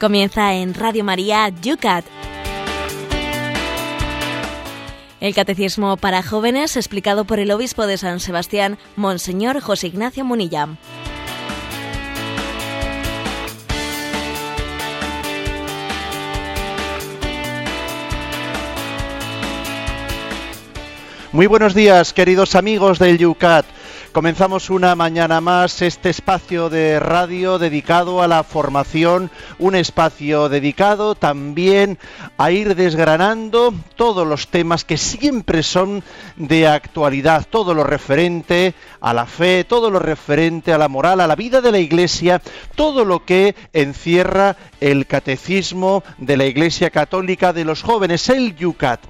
[0.00, 2.04] Comienza en Radio María Yucat.
[5.20, 10.68] El Catecismo para Jóvenes explicado por el Obispo de San Sebastián, Monseñor José Ignacio Munilla.
[21.32, 23.64] Muy buenos días, queridos amigos del Yucat.
[24.16, 31.14] Comenzamos una mañana más este espacio de radio dedicado a la formación, un espacio dedicado
[31.16, 31.98] también
[32.38, 36.02] a ir desgranando todos los temas que siempre son
[36.36, 41.26] de actualidad, todo lo referente a la fe, todo lo referente a la moral, a
[41.26, 42.40] la vida de la Iglesia,
[42.74, 49.00] todo lo que encierra el catecismo de la Iglesia Católica de los jóvenes, el Yucat.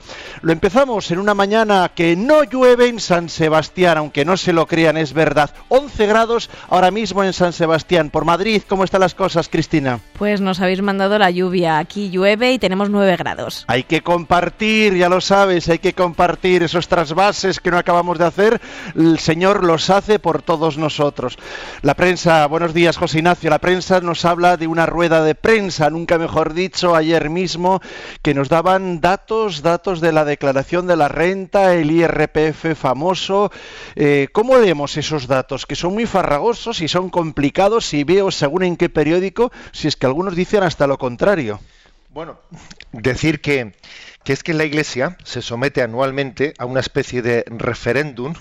[0.43, 4.67] Lo empezamos en una mañana que no llueve en San Sebastián, aunque no se lo
[4.67, 5.51] crean es verdad.
[5.69, 8.11] 11 grados ahora mismo en San Sebastián.
[8.11, 10.01] Por Madrid, ¿cómo están las cosas, Cristina?
[10.19, 11.79] Pues nos habéis mandado la lluvia.
[11.79, 13.65] Aquí llueve y tenemos 9 grados.
[13.69, 18.25] Hay que compartir, ya lo sabes, hay que compartir esos trasvases que no acabamos de
[18.25, 18.61] hacer.
[18.95, 21.39] El Señor los hace por todos nosotros.
[21.83, 23.51] La prensa, buenos días, José Ignacio.
[23.51, 27.81] La prensa nos habla de una rueda de prensa, nunca mejor dicho, ayer mismo,
[28.23, 33.51] que nos daban datos, datos de la declaración de la renta, el IRPF famoso.
[33.95, 38.63] Eh, ¿Cómo leemos esos datos, que son muy farragosos y son complicados y veo según
[38.63, 41.59] en qué periódico, si es que algunos dicen hasta lo contrario.
[42.11, 42.39] Bueno,
[42.93, 43.75] decir que,
[44.25, 48.35] que es que la Iglesia se somete anualmente a una especie de referéndum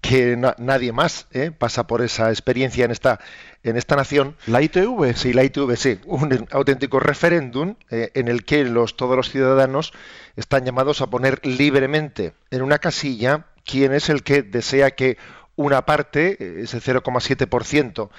[0.00, 1.52] que nadie más ¿eh?
[1.56, 3.20] pasa por esa experiencia en esta
[3.66, 4.36] en esta nación.
[4.46, 5.14] La ITV.
[5.16, 9.92] Sí, la ITV, sí, un auténtico referéndum eh, en el que los, todos los ciudadanos
[10.36, 15.18] están llamados a poner libremente en una casilla quién es el que desea que
[15.56, 18.10] una parte, ese 0,7%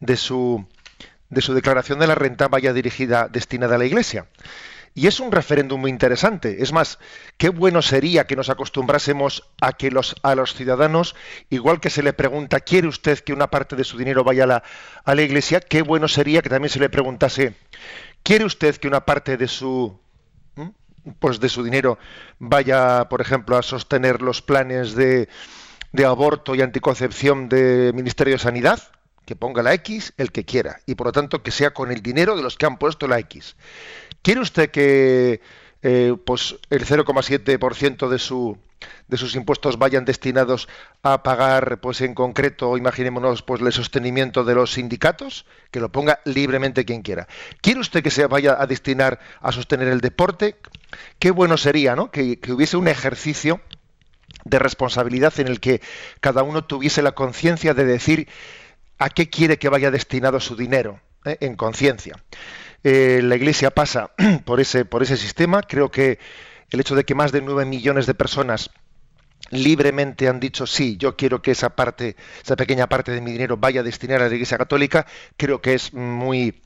[0.00, 0.66] de su,
[1.28, 4.26] de su declaración de la renta vaya dirigida, destinada a la Iglesia.
[4.94, 6.62] Y es un referéndum muy interesante.
[6.62, 6.98] Es más,
[7.36, 11.14] qué bueno sería que nos acostumbrásemos a que los, a los ciudadanos,
[11.50, 14.46] igual que se le pregunta, ¿quiere usted que una parte de su dinero vaya a
[14.46, 14.62] la,
[15.04, 15.60] a la Iglesia?
[15.60, 17.54] Qué bueno sería que también se le preguntase,
[18.24, 20.00] ¿quiere usted que una parte de su
[21.20, 21.98] pues de su dinero
[22.38, 25.28] vaya, por ejemplo, a sostener los planes de,
[25.98, 28.80] de aborto y anticoncepción del Ministerio de Sanidad,
[29.26, 32.02] que ponga la X el que quiera, y por lo tanto que sea con el
[32.02, 33.56] dinero de los que han puesto la X.
[34.22, 35.40] ¿Quiere usted que
[35.82, 38.56] eh, pues el 0,7% de su
[39.08, 40.68] de sus impuestos vayan destinados
[41.02, 46.20] a pagar, pues en concreto, imaginémonos, pues el sostenimiento de los sindicatos, que lo ponga
[46.24, 47.26] libremente quien quiera.
[47.60, 50.58] ¿Quiere usted que se vaya a destinar a sostener el deporte?
[51.18, 52.12] Qué bueno sería, ¿no?
[52.12, 53.60] que hubiese un ejercicio
[54.44, 55.80] de responsabilidad en el que
[56.20, 58.28] cada uno tuviese la conciencia de decir
[58.98, 61.38] a qué quiere que vaya destinado su dinero, ¿eh?
[61.40, 62.22] en conciencia.
[62.84, 64.12] Eh, la Iglesia pasa
[64.44, 65.62] por ese, por ese sistema.
[65.62, 66.18] Creo que
[66.70, 68.70] el hecho de que más de nueve millones de personas
[69.50, 73.56] libremente han dicho sí, yo quiero que esa parte, esa pequeña parte de mi dinero
[73.56, 75.06] vaya a destinar a la Iglesia Católica,
[75.36, 76.60] creo que es muy,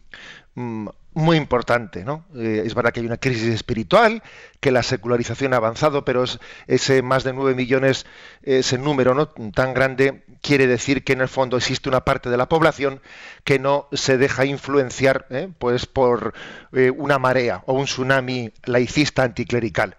[0.54, 2.04] mm, muy importante.
[2.04, 2.24] ¿no?
[2.34, 4.22] Eh, es verdad que hay una crisis espiritual,
[4.60, 6.24] que la secularización ha avanzado, pero
[6.66, 8.06] ese más de 9 millones,
[8.42, 9.28] ese número ¿no?
[9.28, 13.00] tan grande, quiere decir que en el fondo existe una parte de la población
[13.44, 15.48] que no se deja influenciar ¿eh?
[15.58, 16.34] pues por
[16.72, 19.96] eh, una marea o un tsunami laicista anticlerical.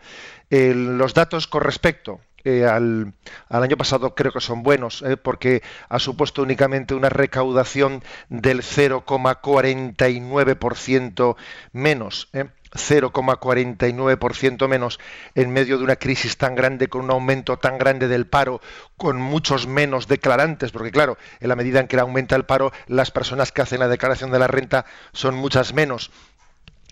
[0.49, 3.13] los datos con respecto al,
[3.49, 11.35] año pasado creo que son buenos, eh, porque ha supuesto únicamente una recaudación del 0,49%
[11.71, 12.29] menos.
[12.33, 14.99] 0,49% eh, menos
[15.35, 18.61] en medio de una crisis tan grande, con un aumento tan grande del paro,
[18.97, 23.11] con muchos menos declarantes, porque claro, en la medida en que aumenta el paro, las
[23.11, 26.09] personas que hacen la declaración de la renta son muchas menos,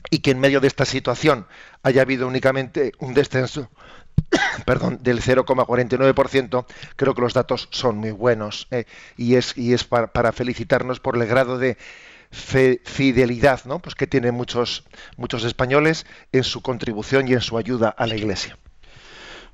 [0.10, 1.48] y que en medio de esta situación
[1.84, 3.70] haya habido únicamente un descenso
[4.66, 6.66] perdón, del 0,49%,
[6.96, 8.86] creo que los datos son muy buenos eh,
[9.18, 11.78] y es, y es para, felicitarnos por el grado de
[12.32, 13.80] fidelidad ¿no?
[13.80, 14.86] pues que tienen muchos,
[15.18, 18.58] muchos españoles en su contribución y en su ayuda a la Iglesia.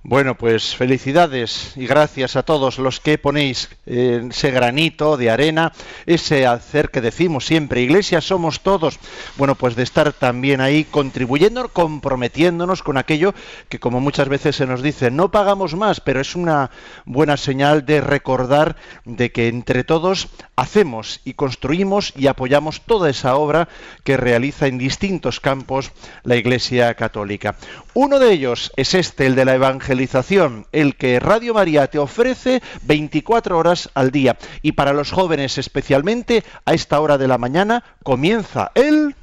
[0.04, 5.74] Bueno, pues felicidades y gracias a todos los que ponéis eh, ese granito de arena,
[6.06, 9.00] ese hacer que decimos siempre, iglesia somos todos.
[9.36, 13.34] Bueno, pues de estar también ahí contribuyendo, comprometiéndonos con aquello
[13.68, 16.72] que como muchas veces se nos dice, no pagamos más, pero es una
[17.06, 23.36] buena señal de recordar de que entre todos hacemos y construimos y apoyamos toda esa
[23.36, 23.68] obra
[24.06, 25.92] que realiza en distintos campos
[26.24, 27.56] la Iglesia Católica.
[27.94, 29.56] Uno de ellos es este, el de la
[29.88, 34.38] evangelización el que Radio María te ofrece 24 horas al día.
[34.62, 39.16] Y para los jóvenes especialmente, a esta hora de la mañana comienza el...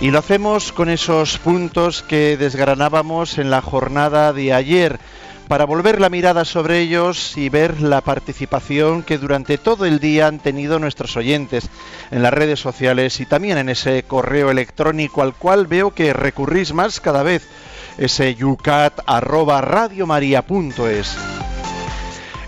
[0.00, 5.00] Y lo hacemos con esos puntos que desgranábamos en la jornada de ayer,
[5.48, 10.26] para volver la mirada sobre ellos y ver la participación que durante todo el día
[10.26, 11.70] han tenido nuestros oyentes
[12.10, 16.74] en las redes sociales y también en ese correo electrónico al cual veo que recurrís
[16.74, 17.48] más cada vez,
[17.96, 19.00] ese yucat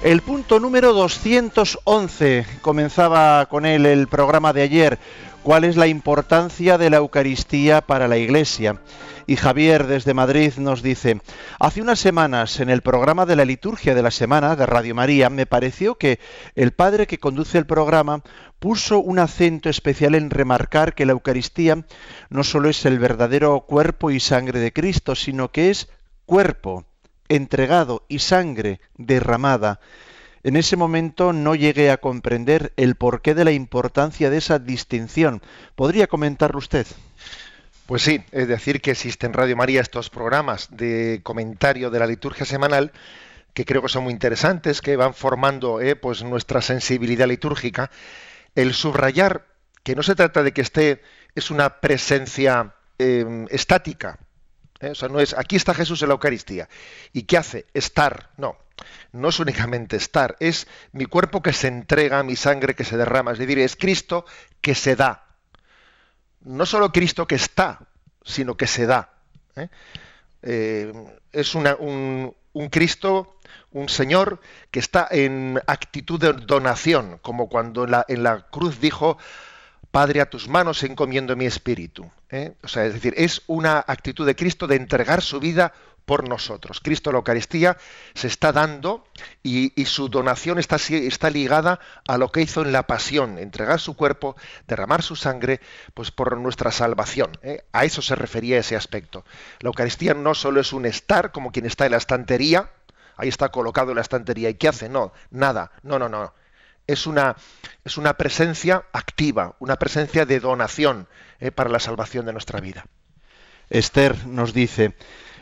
[0.03, 4.99] El punto número 211 comenzaba con él el programa de ayer
[5.43, 8.81] cuál es la importancia de la Eucaristía para la Iglesia.
[9.27, 11.21] Y Javier desde Madrid nos dice,
[11.59, 15.29] hace unas semanas en el programa de la liturgia de la semana de Radio María
[15.29, 16.19] me pareció que
[16.55, 18.23] el padre que conduce el programa
[18.59, 21.85] puso un acento especial en remarcar que la Eucaristía
[22.31, 25.89] no solo es el verdadero cuerpo y sangre de Cristo, sino que es
[26.25, 26.87] cuerpo
[27.29, 29.81] entregado y sangre derramada
[30.49, 35.43] en ese momento no llegué a comprender el porqué de la importancia de esa distinción.
[35.75, 36.87] ¿Podría comentarlo usted?
[37.85, 42.07] Pues sí, es decir, que existen en Radio María estos programas de comentario de la
[42.07, 42.93] liturgia semanal
[43.53, 47.91] que creo que son muy interesantes, que van formando eh, pues nuestra sensibilidad litúrgica.
[48.55, 49.45] El subrayar
[49.83, 51.03] que no se trata de que esté,
[51.35, 54.19] es una presencia em, estática.
[54.81, 56.71] Eh, o sea, no es aquí está Jesús en la Eucaristía.
[57.13, 57.67] ¿Y qué hace?
[57.75, 58.31] Estar.
[58.39, 58.57] No
[59.13, 63.33] no es únicamente estar, es mi cuerpo que se entrega, mi sangre que se derrama,
[63.33, 64.25] es decir, es Cristo
[64.61, 65.25] que se da.
[66.41, 67.81] No solo Cristo que está,
[68.25, 69.11] sino que se da.
[69.57, 69.69] ¿eh?
[70.43, 70.93] Eh,
[71.33, 72.35] es un,
[72.71, 73.39] Cristo,
[73.73, 74.41] un Señor
[74.71, 79.19] que está en actitud de donación, como cuando en la, cruz dijo,
[79.91, 82.11] Padre, a tus manos encomiendo mi espíritu.
[82.31, 82.55] ¿eh?
[82.63, 85.73] O sea, es decir, es una actitud de Cristo de entregar su vida
[86.09, 86.81] por nosotros.
[86.81, 87.77] Cristo la Eucaristía
[88.15, 89.05] se está dando
[89.43, 93.95] y, su donación está, está, ligada a lo que hizo en la pasión, entregar su
[93.95, 94.35] cuerpo,
[94.67, 95.61] derramar su sangre,
[95.93, 97.33] pues por nuestra salvación.
[97.43, 97.63] ¿eh?
[97.73, 99.27] A eso se refería ese aspecto.
[99.61, 102.71] La Eucaristía no solo es un estar como quien está en la estantería,
[103.19, 104.89] ahí está colocado en la estantería, ¿y qué hace?
[104.89, 106.33] No, nada, no, no, no.
[106.87, 107.37] Es una,
[107.85, 111.07] es una presencia activa, una presencia de donación
[111.39, 111.51] ¿eh?
[111.51, 112.87] para la salvación de nuestra vida.
[113.69, 114.95] Esther nos dice,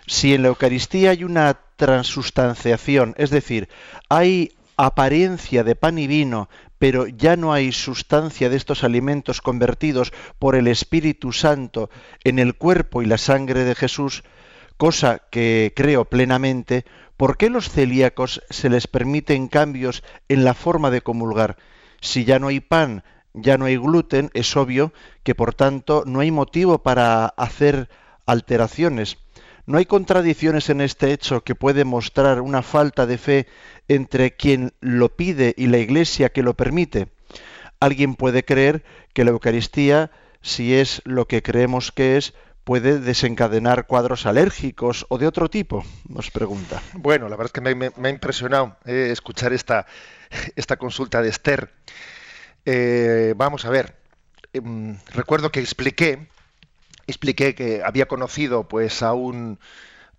[0.07, 3.69] si en la Eucaristía hay una transustanciación, es decir,
[4.09, 6.49] hay apariencia de pan y vino,
[6.79, 11.91] pero ya no hay sustancia de estos alimentos convertidos por el Espíritu Santo
[12.25, 14.23] en el cuerpo y la sangre de Jesús,
[14.77, 16.85] cosa que creo plenamente,
[17.17, 21.57] ¿por qué los celíacos se les permiten cambios en la forma de comulgar?
[22.01, 23.03] Si ya no hay pan,
[23.33, 24.93] ya no hay gluten, es obvio
[25.23, 27.89] que por tanto no hay motivo para hacer
[28.27, 29.19] alteraciones.
[29.67, 33.49] ¿No hay contradicciones en este hecho que puede mostrar una falta de fe
[33.89, 37.09] entre quien lo pide y la Iglesia que lo permite?
[37.81, 42.33] Alguien puede creer que la Eucaristía, si es lo que creemos que es,
[42.63, 46.81] puede desencadenar cuadros alérgicos o de otro tipo, nos pregunta.
[46.93, 49.87] Bueno, la verdad es que me, ha impresionado eh, escuchar esta,
[50.55, 51.73] esta consulta de Esther.
[52.65, 53.97] Eh, vamos a ver,
[54.53, 56.29] em, recuerdo que expliqué
[57.07, 59.59] expliqué que había conocido pues a un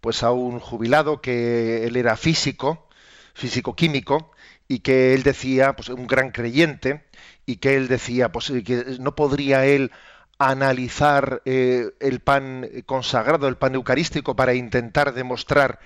[0.01, 2.87] pues a un jubilado que él era físico,
[3.33, 4.31] físico químico
[4.67, 7.05] y que él decía, pues un gran creyente
[7.45, 9.91] y que él decía, pues que no podría él
[10.39, 15.79] analizar eh, el pan consagrado, el pan eucarístico para intentar demostrar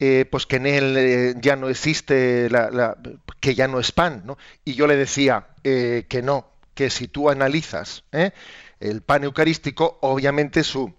[0.00, 2.96] eh, pues que en él eh, ya no existe la,
[3.40, 4.36] que ya no es pan, ¿no?
[4.64, 8.04] Y yo le decía que no, que si tú analizas
[8.80, 10.94] el pan eucarístico, obviamente su,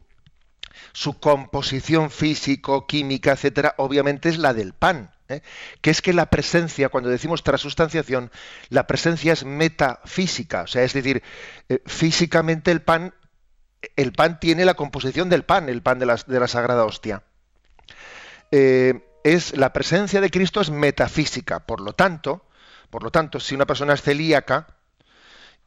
[1.19, 5.11] composición físico, química, etcétera, obviamente es la del pan.
[5.27, 5.41] ¿eh?
[5.81, 8.31] Que es que la presencia, cuando decimos transustanciación,
[8.69, 11.23] la presencia es metafísica, o sea, es decir,
[11.69, 13.13] eh, físicamente el pan,
[13.95, 17.23] el pan tiene la composición del pan, el pan de la, de la Sagrada Hostia.
[18.51, 22.45] Eh, es la presencia de Cristo es metafísica, por lo tanto,
[22.89, 24.78] por lo tanto, si una persona es celíaca,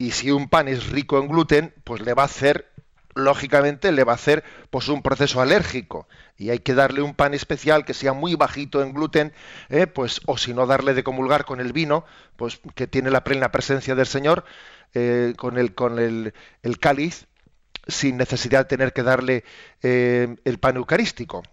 [0.02, 2.66] y si un pan es rico en gluten, pues le va a hacer,
[3.14, 6.08] lógicamente, le va a hacer pues un proceso alérgico.
[6.36, 9.32] Y hay que darle un pan especial que sea muy bajito en gluten,
[9.68, 9.86] ¿eh?
[9.86, 12.04] pues, o si no darle de comulgar con el vino,
[12.34, 14.44] pues que tiene la plena presencia del Señor,
[14.92, 16.32] eh, con, el, con el,
[16.80, 17.28] cáliz,
[17.86, 19.44] sin necesidad de tener que darle
[19.84, 21.44] eh, el pan eucarístico.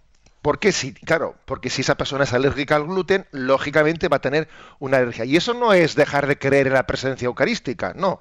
[0.50, 4.50] Porque si, claro, porque si esa persona es alérgica al gluten, lógicamente va a tener
[4.80, 5.24] una alergia.
[5.24, 8.20] Y eso no es dejar de creer en la presencia eucarística, no.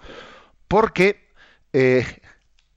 [0.69, 1.31] Porque
[1.73, 2.05] eh,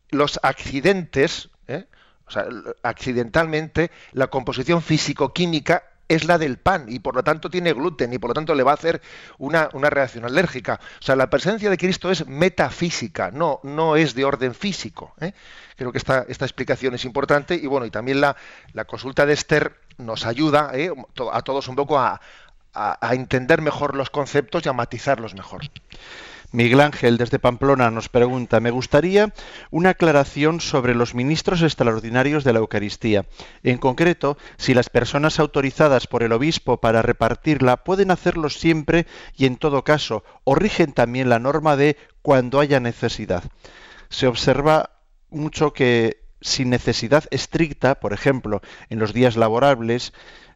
[0.09, 1.85] los accidentes, ¿eh?
[2.27, 2.45] o sea,
[2.81, 8.17] accidentalmente, la composición físico-química es la del pan y por lo tanto tiene gluten y
[8.17, 9.01] por lo tanto le va a hacer
[9.37, 10.79] una, reacción alérgica.
[10.99, 15.13] O sea, la presencia de Cristo es metafísica, no, no es de orden físico.
[15.21, 15.33] ¿eh?
[15.75, 18.35] Creo que esta, esta explicación es importante y bueno, y también la,
[18.73, 20.91] la consulta de Esther nos ayuda ¿eh?
[21.31, 22.19] a todos un poco a,
[22.73, 25.61] a entender mejor los conceptos y a matizarlos mejor.
[26.53, 29.33] Miguel Ángel desde Pamplona nos pregunta, me gustaría
[29.69, 33.25] una aclaración sobre los ministros extraordinarios de la Eucaristía.
[33.63, 39.45] En concreto, si las personas autorizadas por el obispo para repartirla pueden hacerlo siempre y
[39.45, 43.43] en todo caso, o rigen también la norma de cuando haya necesidad.
[44.09, 44.91] Se observa
[45.29, 50.11] mucho que sin necesidad estricta, por ejemplo, en los días laborables,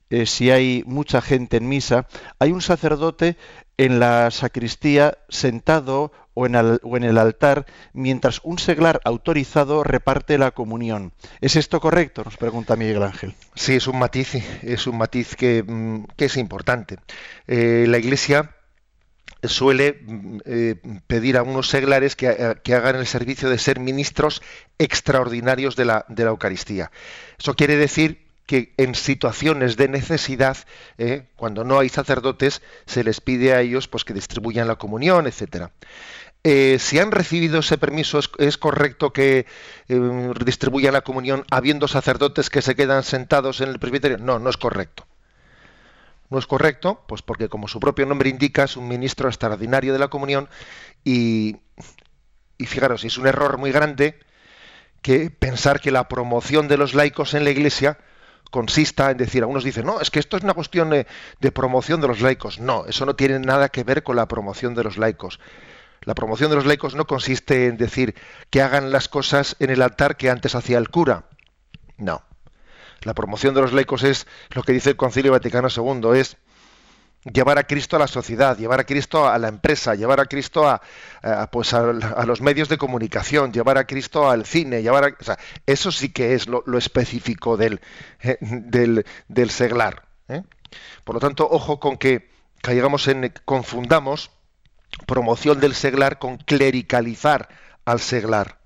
[0.10, 3.38] eh, si hay mucha gente en misa, hay un sacerdote
[3.78, 11.14] en la sacristía sentado o en, el, altar mientras un seglar autorizado reparte la comunión.
[11.40, 12.24] ¿Es esto correcto?
[12.24, 13.34] Nos pregunta Miguel Ángel.
[13.56, 16.98] Sí, es un matiz, es un matiz que, mm, es importante.
[17.48, 18.52] Eh, la Iglesia
[19.44, 20.76] suele mm, eh,
[21.08, 24.42] pedir a unos seglares que, hagan el servicio de ser ministros
[24.78, 26.92] extraordinarios de la, de la Eucaristía.
[27.38, 30.58] Eso quiere decir que en situaciones de necesidad,
[30.98, 35.28] eh, cuando no hay sacerdotes, se les pide a ellos pues, que distribuyan la comunión,
[35.28, 35.72] etcétera.
[36.44, 39.48] Eh, si han recibido ese permiso, ¿es, correcto que
[39.88, 44.20] eh, distribuyan la comunión habiendo sacerdotes que se quedan sentados en el presbiterio?
[44.20, 45.08] No, no es correcto.
[46.30, 50.00] No es correcto, pues porque como su propio nombre indica, es un ministro extraordinario de
[50.00, 50.48] la comunión
[51.04, 51.58] y,
[52.60, 54.20] y fijaros, es un error muy grande
[55.02, 57.98] que pensar que la promoción de los laicos en la Iglesia
[58.56, 62.08] consista en decir, algunos dicen, no, es que esto es una cuestión de, promoción de
[62.08, 62.58] los laicos.
[62.58, 65.42] No, eso no tiene nada que ver con la promoción de los laicos.
[66.04, 68.16] La promoción de los laicos no consiste en decir
[68.50, 71.26] que hagan las cosas en el altar que antes hacía el cura.
[71.98, 72.24] No.
[73.02, 76.38] La promoción de los laicos es lo que dice el Concilio Vaticano II, es
[77.26, 80.68] llevar a Cristo a la sociedad, llevar a Cristo a la empresa, llevar a Cristo
[80.68, 80.82] a,
[81.52, 86.10] pues a, los medios de comunicación, llevar a Cristo al cine, llevar a, eso sí
[86.10, 87.82] que es lo, específico del,
[88.22, 90.04] eh, del, seglar.
[90.28, 90.44] ¿eh?
[91.04, 92.30] Por lo tanto, ojo con que
[92.62, 94.32] caigamos en confundamos
[95.08, 97.50] promoción del seglar con clericalizar
[97.86, 98.60] al seglar.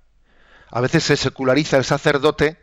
[0.70, 2.58] A veces se seculariza el sacerdote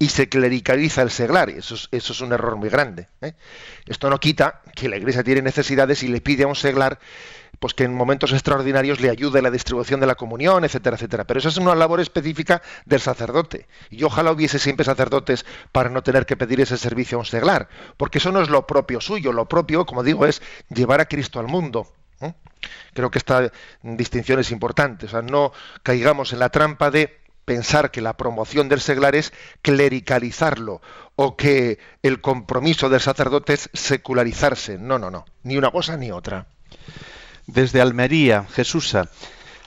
[0.00, 1.50] y se clericaliza el seglar.
[1.50, 3.06] Eso es, eso es un error muy grande.
[3.20, 3.34] ¿eh?
[3.86, 6.98] Esto no quita que la Iglesia tiene necesidades y le pide a un seglar
[7.58, 11.24] pues que en momentos extraordinarios le ayude en la distribución de la comunión, etcétera, etcétera.
[11.24, 13.68] Pero eso es una labor específica del sacerdote.
[13.90, 17.68] Y ojalá hubiese siempre sacerdotes para no tener que pedir ese servicio a un seglar,
[17.98, 19.34] porque eso no es lo propio suyo.
[19.34, 20.40] Lo propio, como digo, es
[20.70, 21.92] llevar a Cristo al mundo.
[22.22, 22.32] ¿eh?
[22.94, 23.52] Creo que esta
[23.82, 25.04] distinción es importante.
[25.04, 25.52] O sea, no
[25.82, 27.19] caigamos en la trampa de
[27.50, 30.80] pensar que la promoción del seglar es clericalizarlo
[31.16, 34.78] o que el compromiso del sacerdote es secularizarse.
[34.78, 36.46] No, no, no, ni una cosa ni otra.
[37.48, 39.10] Desde Almería, Jesusa,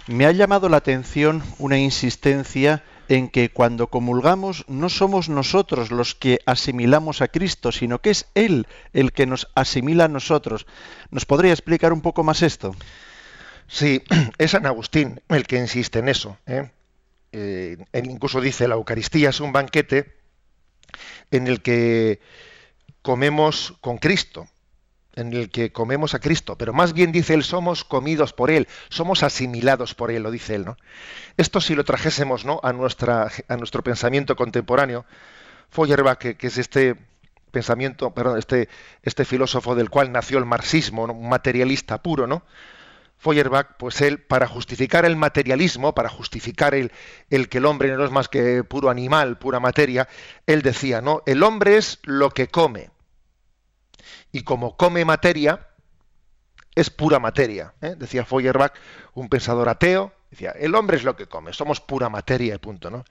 [0.08, 6.16] me ha llamado la atención una insistencia en que cuando comulgamos no somos nosotros los
[6.16, 10.68] que asimilamos a Cristo, sino que es Él el que nos asimila a nosotros.
[11.12, 12.74] ¿Nos podría explicar un poco más esto?
[13.68, 14.02] Sí,
[14.38, 16.38] es San Agustín el que insiste en eso.
[16.48, 16.72] ¿eh?
[17.34, 20.14] Eh, él incluso dice, la Eucaristía es un banquete
[21.32, 22.22] en el que
[23.02, 24.48] comemos con Cristo,
[25.16, 28.68] en el que comemos a Cristo, pero más bien dice él, somos comidos por él,
[28.90, 30.78] somos asimilados por él, lo dice él, ¿no?
[31.38, 32.60] Esto si lo trajésemos, ¿no?
[32.64, 35.06] a nuestra a nuestro pensamiento contemporáneo,
[35.70, 36.96] Feuerbach, que, es este
[37.52, 38.70] pensamiento, perdón, este
[39.02, 42.44] este filósofo del cual nació el marxismo, un materialista puro, ¿no?
[43.24, 46.92] Feuerbach, pues él, para justificar el materialismo, para justificar el,
[47.30, 50.10] el, que el hombre no es más que puro animal, pura materia,
[50.46, 51.24] él decía, ¿no?
[51.26, 52.92] El hombre es lo que come.
[54.34, 55.70] Y como come materia,
[56.76, 57.74] es pura materia.
[57.82, 57.96] ¿eh?
[57.98, 58.74] Decía Feuerbach,
[59.14, 62.90] un pensador ateo, decía, el hombre es lo que come, somos pura materia y punto,
[62.90, 63.06] ¿no?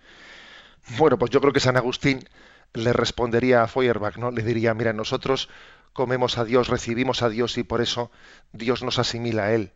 [0.99, 2.29] Bueno, pues yo creo que San Agustín
[2.75, 4.31] le respondería a Feuerbach, ¿no?
[4.31, 5.49] Le diría, mira, nosotros
[5.93, 8.11] comemos a Dios, recibimos a Dios y por eso
[8.53, 9.73] Dios nos asimila a Él.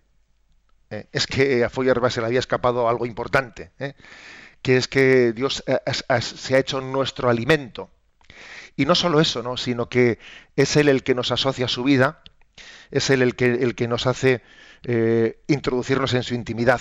[0.90, 3.94] Eh, es que a Feuerbach se le había escapado algo importante, ¿eh?
[4.62, 5.64] que es que Dios
[6.20, 7.90] se ha hecho nuestro alimento.
[8.76, 9.56] Y no solo eso, ¿no?
[9.56, 10.18] sino que
[10.54, 12.22] es Él el que nos asocia a su vida,
[12.90, 14.42] es Él el que, el que nos hace
[14.84, 16.80] eh, introducirnos en su intimidad.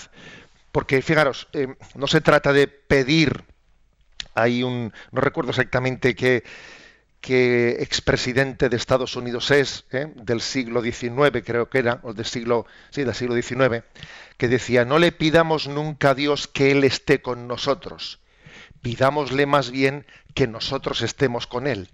[0.72, 1.48] Porque, fijaros,
[1.96, 3.46] no se trata de pedir,
[4.34, 6.44] hay un, no recuerdo exactamente qué,
[7.25, 10.13] que expresidente de Estados Unidos es, ¿eh?
[10.13, 13.84] del siglo XIX creo que era, o del siglo, sí, del siglo XIX,
[14.38, 18.20] que decía, no le pidamos nunca a Dios que Él esté con nosotros,
[18.84, 20.05] pidámosle más bien
[20.36, 21.89] que nosotros estemos con Él.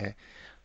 [0.00, 0.16] ¿eh?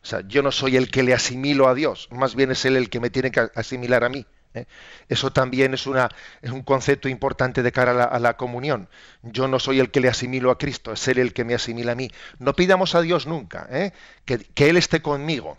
[0.02, 2.74] O sea, yo no soy el que le asimilo a Dios, más bien es Él
[2.74, 4.26] el que me tiene que asimilar a mí.
[4.54, 4.66] ¿Eh?
[5.08, 6.08] Eso también es, una,
[6.42, 8.88] es, un concepto importante de cara a la, comunión.
[9.22, 11.92] Yo no soy el que le asimilo a Cristo, es Él el que me asimila
[11.92, 12.10] a mí.
[12.38, 13.92] No pidamos a Dios nunca ¿eh?
[14.24, 15.56] que, Él esté conmigo.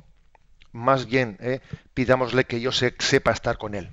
[0.72, 1.60] Más bien, ¿eh?
[1.94, 3.90] pidámosle que yo sepa estar con Él.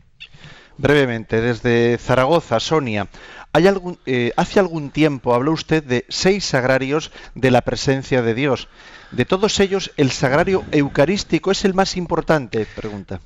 [0.77, 3.09] Brevemente, desde Zaragoza, Sonia,
[3.53, 3.99] ¿hay algún,
[4.37, 8.69] hace algún tiempo habló usted de seis sagrarios de la presencia de Dios.
[9.11, 12.65] De todos ellos, ¿el sagrario eucarístico es el más importante?
[12.77, 13.21] Pregunta.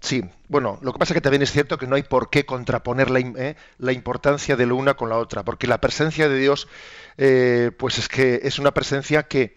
[0.00, 2.44] Sí, bueno, lo que pasa es que también es cierto que no hay por qué
[2.46, 6.68] contraponer la, eh, importancia de la una con la otra, porque la presencia de Dios,
[7.16, 9.56] eh, pues es que es una presencia que,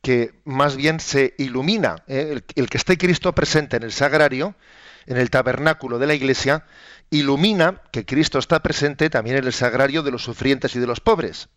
[0.00, 2.02] que más bien se ilumina.
[2.08, 4.56] Eh, el, que esté Cristo presente en el sagrario,
[5.06, 6.64] en el tabernáculo de la iglesia,
[7.10, 11.00] ilumina que Cristo está presente también en el sagrario de los sufrientes y de los
[11.00, 11.48] pobres.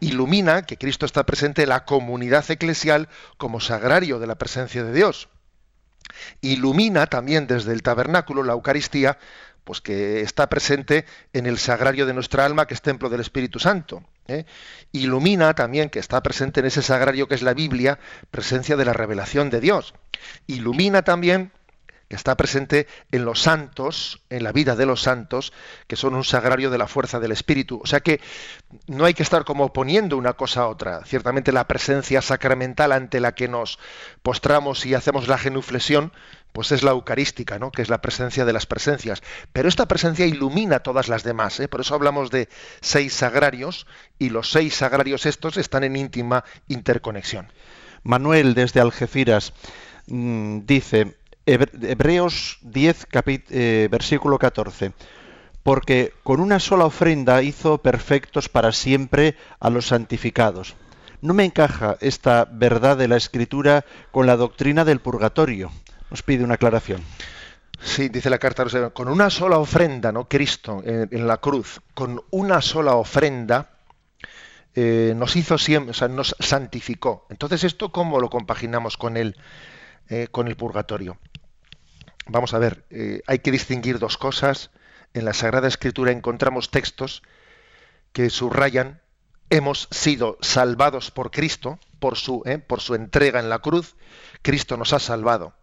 [0.00, 4.92] Ilumina que Cristo está presente en la comunidad eclesial como sagrario de la presencia de
[4.92, 5.28] Dios
[6.40, 9.18] ilumina también desde el tabernáculo la Eucaristía,
[9.64, 13.58] pues que está presente en el sagrario de nuestra alma, que es templo del Espíritu
[13.58, 14.02] Santo.
[14.26, 14.44] ¿eh?
[14.92, 17.98] Ilumina también que está presente en ese sagrario que es la Biblia,
[18.30, 19.94] presencia de la revelación de Dios.
[20.46, 21.52] Ilumina también
[22.10, 25.52] que está presente en los santos, en la vida de los santos,
[25.86, 27.80] que son un sagrario de la fuerza del Espíritu.
[27.84, 28.20] O sea que
[28.88, 31.04] no hay que estar como poniendo una cosa a otra.
[31.04, 33.78] Ciertamente la presencia sacramental ante la que nos
[34.24, 36.12] postramos y hacemos la genuflexión,
[36.50, 37.70] pues es la eucarística, ¿no?
[37.70, 39.22] que es la presencia de las presencias.
[39.52, 41.60] Pero esta presencia ilumina todas las demás.
[41.60, 41.68] ¿eh?
[41.68, 42.48] Por eso hablamos de
[42.80, 43.86] seis sagrarios
[44.18, 47.52] y los seis sagrarios estos están en íntima interconexión.
[48.02, 49.52] Manuel desde Algeciras
[50.08, 51.19] mm, dice,
[51.52, 53.06] Hebreos 10,
[53.50, 54.92] eh, versículo 14.
[55.62, 60.74] Porque con una sola ofrenda hizo perfectos para siempre a los santificados.
[61.20, 65.70] No me encaja esta verdad de la Escritura con la doctrina del purgatorio.
[66.10, 67.02] Nos pide una aclaración.
[67.82, 70.28] Sí, dice la carta, con una sola ofrenda, ¿no?
[70.28, 73.70] Cristo en, la cruz, con una sola ofrenda
[74.74, 77.26] eh, nos hizo siempre, o sea, nos santificó.
[77.30, 79.36] Entonces, ¿esto cómo lo compaginamos con el,
[80.08, 81.18] eh, con el purgatorio?
[82.30, 84.70] Vamos a ver, eh, hay que distinguir dos cosas.
[85.12, 87.22] En la Sagrada Escritura encontramos textos
[88.12, 89.00] que subrayan,
[89.50, 93.96] hemos sido salvados por Cristo, por su, eh, por su entrega en la cruz,
[94.42, 95.54] Cristo nos ha salvado.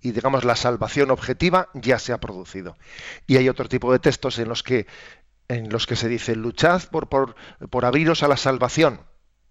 [0.00, 2.76] Y digamos, la salvación objetiva ya se ha producido.
[3.26, 4.86] Y hay otro tipo de textos en los que,
[5.48, 7.36] en los que se dice, luchad por, por,
[7.70, 9.00] por abriros a la salvación.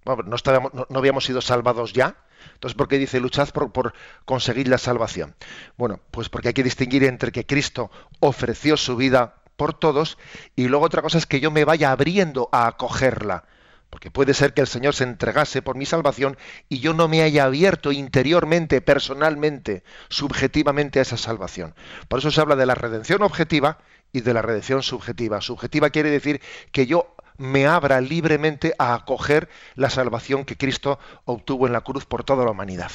[0.06, 2.16] No, no habíamos sido salvados ya,
[2.54, 3.94] entonces, ¿por qué dice luchad por,
[4.26, 5.36] conseguir la salvación?
[5.78, 10.18] Bueno, pues porque hay que distinguir entre que Cristo ofreció su vida por todos
[10.56, 13.46] y luego otra cosa es que yo me vaya abriendo a acogerla.
[13.90, 16.38] Porque puede ser que el Señor se entregase por mi salvación
[16.70, 21.76] y yo no me haya abierto interiormente, personalmente, subjetivamente a esa salvación.
[22.08, 23.80] Por eso se habla de la redención objetiva
[24.14, 25.42] y de la redención subjetiva.
[25.42, 31.68] Subjetiva quiere decir que yo me abra libremente a acoger la salvación que Cristo obtuvo
[31.68, 32.92] en la cruz por toda la humanidad.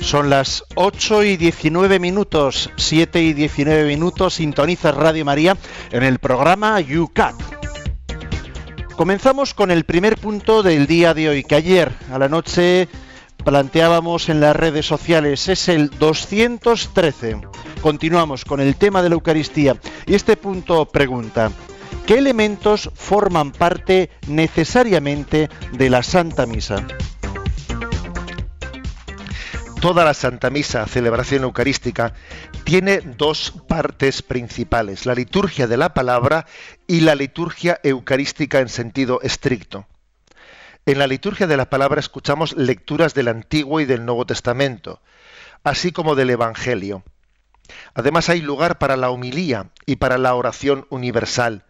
[0.00, 5.56] Son las 8 y 19 minutos, 7 y 19 minutos, sintoniza Radio María
[5.90, 7.34] en el programa UCAT.
[8.96, 12.88] Comenzamos con el primer punto del día de hoy, que ayer a la noche
[13.44, 15.48] planteábamos en las redes sociales.
[15.48, 17.42] Es el 213.
[17.80, 19.76] Continuamos con el tema de la Eucaristía.
[20.06, 21.52] Y este punto pregunta,
[22.06, 26.86] ¿qué elementos forman parte necesariamente de la Santa Misa?
[29.80, 32.14] Toda la Santa Misa, celebración eucarística,
[32.64, 36.46] tiene dos partes principales, la liturgia de la palabra
[36.86, 39.86] y la liturgia eucarística en sentido estricto.
[40.86, 45.00] En la liturgia de la palabra escuchamos lecturas del Antiguo y del Nuevo Testamento,
[45.62, 47.02] así como del Evangelio.
[47.94, 51.64] Además hay lugar para la homilía y para la oración universal.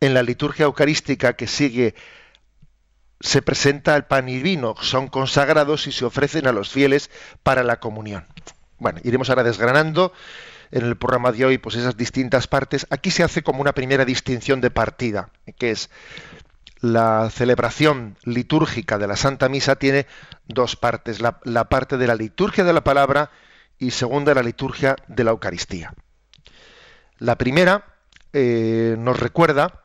[0.00, 1.94] En la liturgia eucarística que sigue
[3.20, 7.10] se presenta el pan y vino, son consagrados y se ofrecen a los fieles
[7.42, 8.26] para la comunión.
[8.78, 10.12] Bueno, iremos ahora desgranando
[10.70, 12.86] en el programa de hoy pues esas distintas partes.
[12.90, 15.88] Aquí se hace como una primera distinción de partida, que es
[16.92, 20.06] la celebración litúrgica de la Santa Misa tiene
[20.46, 21.32] dos partes, la,
[21.68, 23.30] parte de la liturgia de la palabra
[23.78, 25.92] y segunda la liturgia de la Eucaristía.
[27.18, 27.84] La primera
[28.32, 29.82] eh, nos recuerda,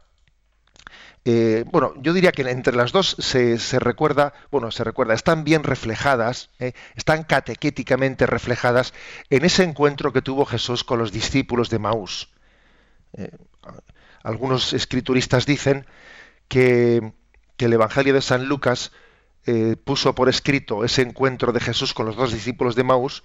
[1.26, 5.64] eh, bueno, yo diría que entre las dos se, recuerda, bueno, se recuerda, están bien
[5.64, 8.94] reflejadas, eh, están catequéticamente reflejadas
[9.30, 12.30] en ese encuentro que tuvo Jesús con los discípulos de Maús
[14.24, 15.86] algunos escrituristas dicen
[16.52, 17.14] que,
[17.60, 18.92] el Evangelio de San Lucas
[19.46, 23.24] eh, puso por escrito ese encuentro de Jesús con los dos discípulos de Maús,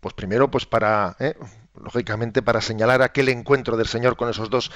[0.00, 1.34] pues primero, pues para, eh,
[1.78, 4.72] lógicamente, para señalar aquel encuentro del Señor con esos dos,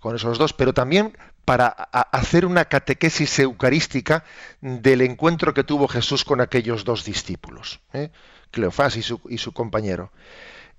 [0.00, 4.24] con esos dos, pero también para hacer una catequesis eucarística
[4.60, 8.10] del encuentro que tuvo Jesús con aquellos dos discípulos, ¿eh?
[8.50, 10.10] Cleofás y su, compañero.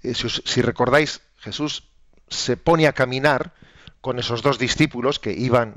[0.04, 1.88] Eh, si, recordáis, Jesús
[2.28, 3.54] se pone a caminar
[4.02, 5.76] con esos dos discípulos que iban.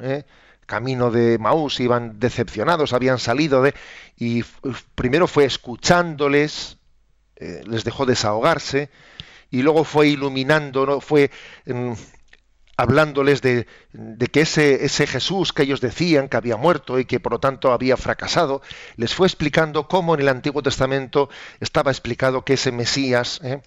[0.66, 3.74] Camino de Maús, iban decepcionados, habían salido de...
[4.16, 4.44] y
[4.94, 6.78] primero fue escuchándoles,
[7.36, 8.90] eh, les dejó desahogarse,
[9.50, 11.00] y luego fue iluminando, ¿no?
[11.00, 11.30] fue
[11.66, 11.92] mm,
[12.76, 13.66] hablándoles de,
[14.32, 17.72] que ese, ese, Jesús que ellos decían que había muerto y que por lo tanto
[17.72, 18.62] había fracasado,
[18.96, 21.28] les fue explicando cómo en el Antiguo Testamento
[21.60, 23.60] estaba explicado que ese Mesías, ¿eh?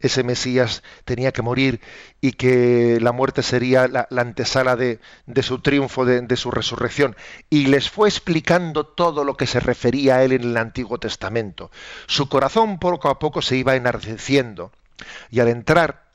[0.00, 1.80] ese Mesías tenía que morir
[2.20, 4.98] y que la muerte sería la, antesala de,
[5.42, 7.16] su triunfo, de, su resurrección.
[7.48, 11.70] Y les fue explicando todo lo que se refería a él en el Antiguo Testamento.
[12.06, 14.72] Su corazón poco a poco se iba enardeciendo
[15.30, 16.08] y al entrar,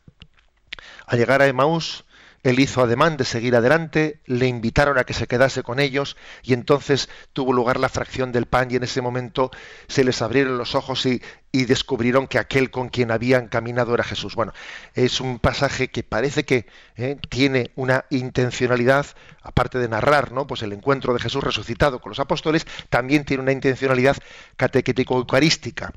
[1.08, 2.04] al llegar a Emaús,
[2.44, 6.54] él hizo ademán de seguir adelante, le invitaron a que se quedase con ellos y
[6.54, 9.50] entonces tuvo lugar la fracción del pan y en ese momento
[9.88, 11.22] se les abrieron los ojos y,
[11.54, 14.34] descubrieron que aquel con quien habían caminado era Jesús.
[14.34, 14.54] Bueno,
[14.96, 16.66] es un pasaje que parece que
[16.98, 19.06] eh, tiene una intencionalidad,
[19.44, 20.48] aparte de narrar ¿no?
[20.48, 24.18] pues el encuentro de Jesús resucitado con los apóstoles, también tiene una intencionalidad
[24.58, 25.94] catequético-eucarística.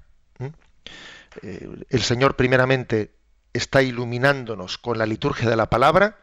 [1.43, 3.15] Eh, el Señor primeramente
[3.53, 6.19] está iluminándonos con la liturgia de la palabra,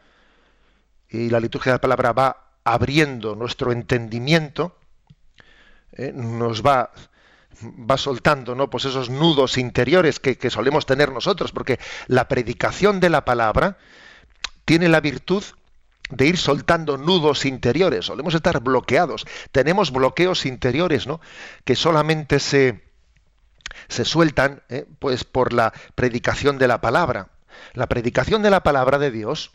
[1.08, 4.76] y la liturgia de la palabra va abriendo nuestro entendimiento,
[5.92, 6.12] ¿eh?
[6.14, 6.90] nos va,
[7.62, 8.70] va soltando ¿no?
[8.70, 13.76] pues esos nudos interiores que, solemos tener nosotros, porque la predicación de la palabra
[14.64, 15.44] tiene la virtud
[16.10, 21.20] de ir soltando nudos interiores, solemos estar bloqueados, tenemos bloqueos interiores, ¿no?
[21.64, 22.84] que solamente se,
[23.88, 24.86] se sueltan ¿eh?
[24.98, 27.28] pues por la predicación de la palabra.
[27.72, 29.52] La predicación de la palabra de Dios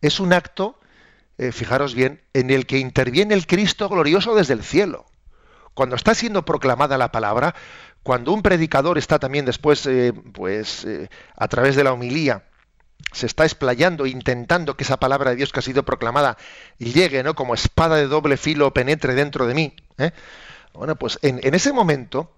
[0.00, 0.78] es un acto
[1.38, 5.06] eh, fijaros bien, en el que interviene el Cristo glorioso desde el cielo.
[5.74, 7.54] Cuando está siendo proclamada la palabra,
[8.02, 12.44] cuando un predicador está también después, eh, pues, eh, a través de la homilía,
[13.12, 16.36] se está explayando, intentando que esa palabra de Dios que ha sido proclamada
[16.78, 17.34] llegue, ¿no?
[17.34, 19.74] Como espada de doble filo penetre dentro de mí.
[20.72, 22.32] Bueno, pues en ese momento,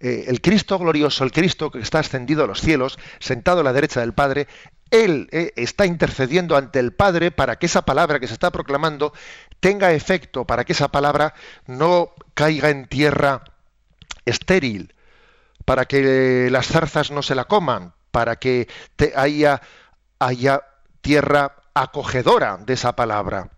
[0.00, 4.00] el Cristo glorioso, el Cristo que está ascendido a los cielos, sentado a la derecha
[4.00, 4.48] del Padre,
[4.94, 9.12] él eh, está intercediendo ante el Padre para que esa palabra que se está proclamando
[9.58, 11.34] tenga efecto, para que esa palabra
[11.66, 13.42] no caiga en tierra
[14.24, 14.94] estéril,
[15.64, 18.68] para que las zarzas no se la coman, para que
[19.16, 19.60] haya,
[20.20, 20.62] haya,
[21.00, 23.50] tierra acogedora de esa palabra.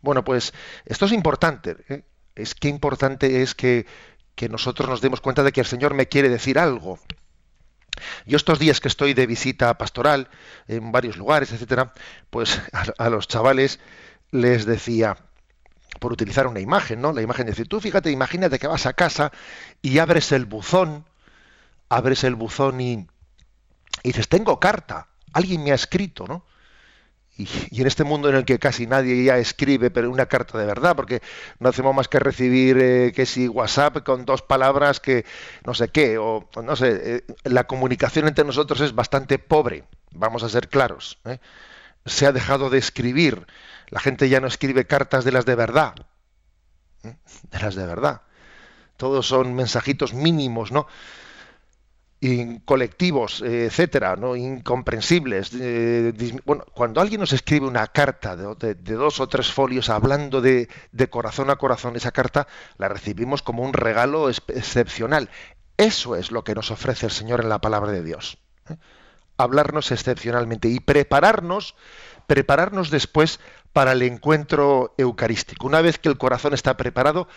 [0.00, 1.76] Bueno, pues esto es importante.
[1.88, 2.04] ¿eh?
[2.34, 3.86] Es que importante es que,
[4.34, 6.98] que nosotros nos demos cuenta de que el Señor me quiere decir algo.
[8.26, 10.28] Yo estos días que estoy de visita pastoral
[10.68, 11.92] en varios lugares, etcétera,
[12.30, 12.60] pues
[12.98, 13.80] a, los chavales
[14.30, 15.16] les decía,
[16.00, 17.12] por utilizar una imagen, ¿no?
[17.12, 19.32] La imagen de decir, tú fíjate, imagínate que vas a casa
[19.82, 21.04] y abres el buzón,
[21.88, 22.92] abres el buzón y,
[24.02, 26.44] y dices, tengo carta, alguien me ha escrito, ¿no?
[27.38, 30.64] Y, en este mundo en el que casi nadie ya escribe pero una carta de
[30.64, 31.20] verdad, porque
[31.58, 35.26] no hacemos más que recibir eh, que si WhatsApp con dos palabras que
[35.64, 40.42] no sé qué, o no sé, eh, la comunicación entre nosotros es bastante pobre, vamos
[40.42, 41.18] a ser claros.
[41.26, 41.38] ¿eh?
[42.06, 43.46] Se ha dejado de escribir,
[43.88, 45.94] la gente ya no escribe cartas de las de verdad,
[47.02, 48.22] de las de verdad.
[48.96, 50.86] Todos son mensajitos mínimos, ¿no?
[52.64, 54.36] Colectivos, eh, etcétera, ¿no?
[54.36, 55.50] incomprensibles.
[55.54, 56.12] Eh,
[56.44, 60.68] bueno, cuando alguien nos escribe una carta de, dos o tres folios hablando de,
[61.10, 62.46] corazón a corazón, esa carta
[62.78, 65.30] la recibimos como un regalo excepcional.
[65.76, 68.38] Eso es lo que nos ofrece el Señor en la palabra de Dios.
[68.70, 68.76] ¿eh?
[69.36, 71.74] Hablarnos excepcionalmente y prepararnos,
[72.26, 73.40] prepararnos después
[73.72, 75.66] para el encuentro eucarístico.
[75.66, 77.28] Una vez que el corazón está preparado,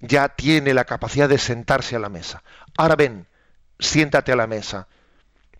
[0.00, 2.42] ya tiene la capacidad de sentarse a la mesa.
[2.76, 3.28] Ahora ven,
[3.78, 4.88] siéntate a la mesa,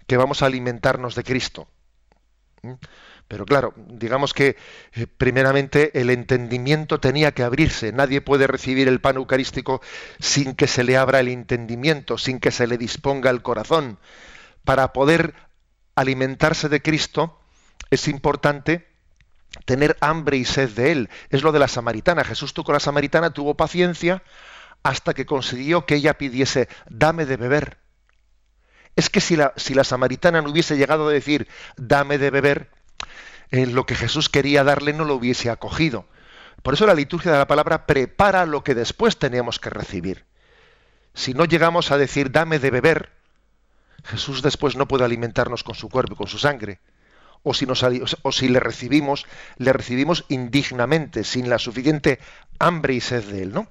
[0.07, 1.69] que vamos a alimentarnos de Cristo.
[2.63, 2.75] ¿Mm?
[3.29, 4.57] Pero claro, digamos que
[4.93, 7.93] eh, primeramente el entendimiento tenía que abrirse.
[7.93, 9.81] Nadie puede recibir el pan eucarístico
[10.19, 13.99] sin que se le abra el entendimiento, sin que se le disponga el corazón.
[14.65, 15.35] Para poder
[15.95, 17.41] alimentarse de Cristo
[17.91, 18.87] es importante
[19.65, 21.11] tener hambre y sed de Él.
[21.31, 22.25] Es lo de la samaritana.
[22.25, 24.23] Jesús tú con la samaritana tuvo paciencia
[24.83, 27.79] hasta que consiguió que ella pidiese, dame de beber
[28.97, 32.71] es que si la, samaritana no hubiese llegado a decir, dame de beber,
[33.51, 36.07] eh, lo que Jesús quería darle no lo hubiese acogido.
[36.63, 40.25] Por eso la liturgia de la palabra prepara lo que después tenemos que recibir.
[41.13, 43.11] Si no llegamos a decir dame de beber,
[44.05, 46.81] Jesús después no puede alimentarnos con su cuerpo y con su sangre.
[47.43, 47.85] O si, nos,
[48.23, 49.27] o si le recibimos,
[49.59, 52.19] le recibimos indignamente, sin la suficiente
[52.59, 53.69] hambre y sed de él, ¿no?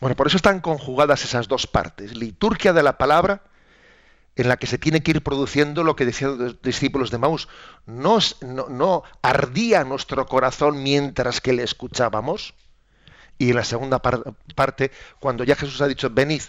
[0.00, 3.42] Bueno, por eso están conjugadas esas dos partes, liturgia de la palabra
[4.38, 7.48] en la que se tiene que ir produciendo lo que decían los discípulos de Maús.
[7.86, 8.18] No,
[8.70, 12.54] no, ardía nuestro corazón mientras que le escuchábamos.
[13.36, 16.42] Y la segunda parte, cuando ya Jesús ha dicho, venid,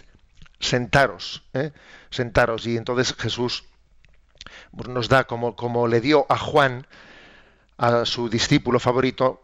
[0.60, 1.72] sentaros, ¿eh?
[2.10, 2.64] sentaros.
[2.68, 3.64] Y entonces Jesús
[4.76, 6.86] pues, nos da, como, como le dio a Juan,
[7.76, 9.42] a su discípulo favorito,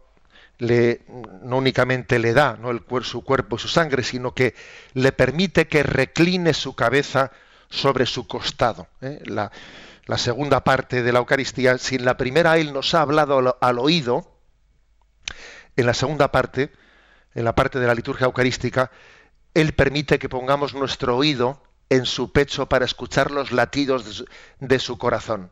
[0.57, 1.01] le,
[1.43, 2.71] no únicamente le da ¿no?
[2.71, 4.55] el, su cuerpo su sangre, sino que
[4.93, 7.33] le permite que recline su cabeza
[7.69, 8.87] sobre su costado.
[9.01, 9.21] ¿eh?
[9.25, 9.51] La,
[10.17, 14.31] segunda parte de la Eucaristía, si en la primera Él nos ha hablado al, oído,
[15.75, 16.71] en la segunda parte,
[17.35, 18.89] en la parte de la liturgia eucarística,
[19.53, 24.25] Él permite que pongamos nuestro oído en su pecho para escuchar los latidos de su,
[24.59, 25.51] de su corazón.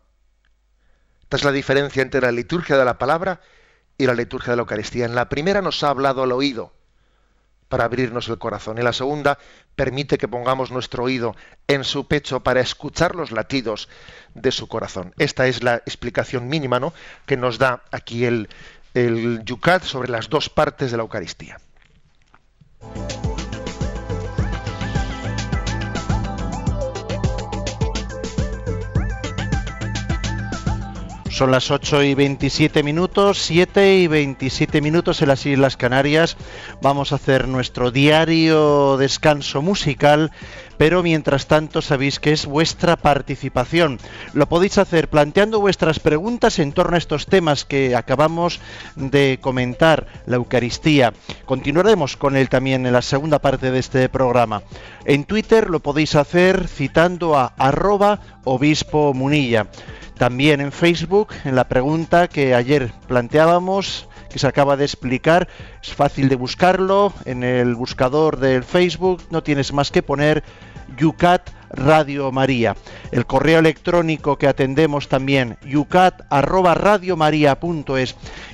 [1.22, 3.42] Esta es la diferencia entre la liturgia de la palabra
[3.98, 5.06] y la liturgia de la Eucaristía.
[5.06, 6.74] En la primera nos ha hablado al oído,
[7.70, 8.78] para abrirnos el corazón.
[8.78, 9.38] Y la segunda
[9.76, 11.36] permite que pongamos nuestro oído
[11.68, 13.90] en su pecho para escuchar los latidos
[14.34, 15.14] de su corazón.
[15.18, 16.94] Esta es la explicación mínima ¿no?
[17.26, 18.50] que nos da aquí el,
[18.94, 21.60] el Yucat sobre las dos partes de la Eucaristía.
[31.36, 36.38] Son las 8 y 27 minutos, 7 y 27 minutos en las Islas Canarias.
[36.82, 40.32] Vamos a hacer nuestro diario descanso musical,
[40.78, 44.00] pero mientras tanto sabéis que es vuestra participación.
[44.34, 48.60] Lo podéis hacer planteando vuestras preguntas en torno a estos temas que acabamos
[48.96, 51.14] de comentar, la Eucaristía.
[51.46, 54.64] Continuaremos con él también en la segunda parte de este programa.
[55.06, 59.68] En Twitter lo podéis hacer citando a arroba obispo munilla.
[60.18, 65.48] También en Facebook, en la pregunta que ayer planteábamos, que se acaba de explicar,
[65.82, 70.44] es fácil de buscarlo en el buscador del Facebook, no tienes más que poner
[70.98, 72.76] Yucat Radio María.
[73.12, 76.22] El correo electrónico que atendemos también, yucat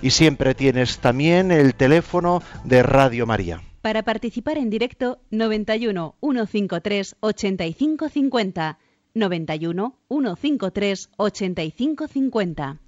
[0.02, 3.62] y siempre tienes también el teléfono de Radio María.
[3.82, 8.78] Para participar en directo, 91 153 8550
[9.14, 12.80] 91 153 8550.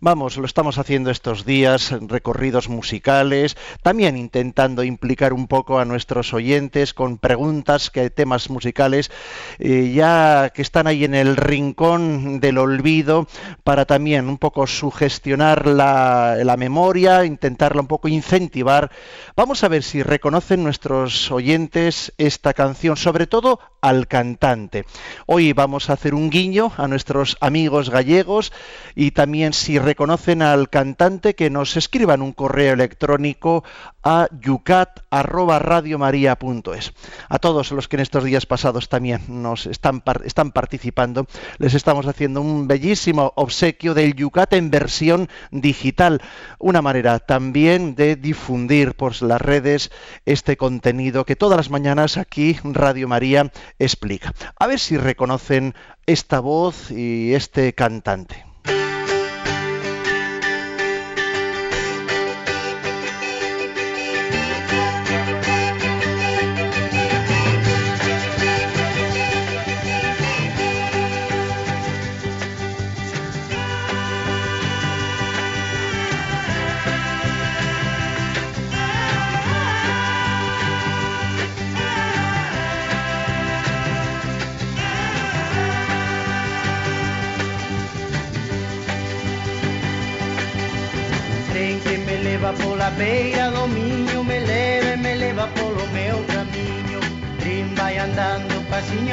[0.00, 6.34] Vamos, lo estamos haciendo estos días, recorridos musicales, también intentando implicar un poco a nuestros
[6.34, 9.10] oyentes con preguntas, que temas musicales,
[9.58, 13.28] eh, ya que están ahí en el rincón del olvido,
[13.62, 18.90] para también un poco sugestionar la, la memoria, intentarla un poco incentivar.
[19.36, 24.84] Vamos a ver si reconocen nuestros oyentes esta canción, sobre todo al cantante.
[25.26, 28.52] Hoy vamos a hacer un guiño a nuestros amigos gallegos
[28.94, 29.93] y también si reconocen
[30.42, 33.64] al cantante que nos escriban un correo electrónico
[34.02, 36.92] a yucat@radiomaria.es.
[37.28, 41.26] A todos los que en estos días pasados también nos están, están participando,
[41.58, 46.22] les estamos haciendo un bellísimo obsequio del Yucat en versión digital,
[46.58, 49.90] una manera también de difundir por las redes
[50.26, 54.32] este contenido que todas las mañanas aquí Radio María explica.
[54.58, 55.74] A ver si reconocen
[56.06, 58.53] esta voz y este cantante.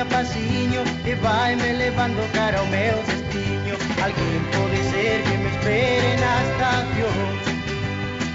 [0.01, 5.49] A pasiño E vai me levando cara ao meu destino Alguén pode ser que me
[5.49, 7.17] espere na estación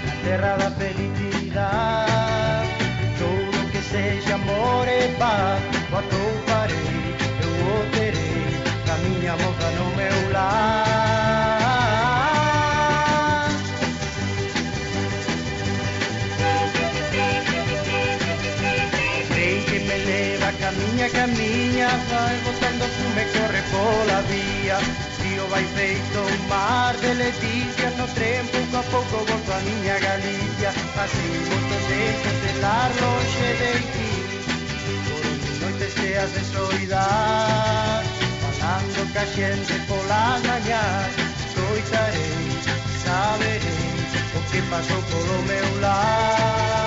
[0.05, 2.05] Na terra da felicidade
[3.19, 5.76] Todo que sexa amor e paz
[23.17, 24.77] fume, corre pola vía.
[25.17, 29.59] Si o vai feito un mar de leticias No tren pouco a pouco volto a
[29.59, 30.69] miña Galicia.
[30.69, 34.11] Así moito tempo de estar longe de ti
[35.09, 38.03] Por noites cheas de soidad
[38.41, 41.09] Falando ca xente polas mañas
[41.47, 42.47] Escoitarei,
[43.03, 43.95] saberei
[44.35, 46.86] O que pasou polo meu lar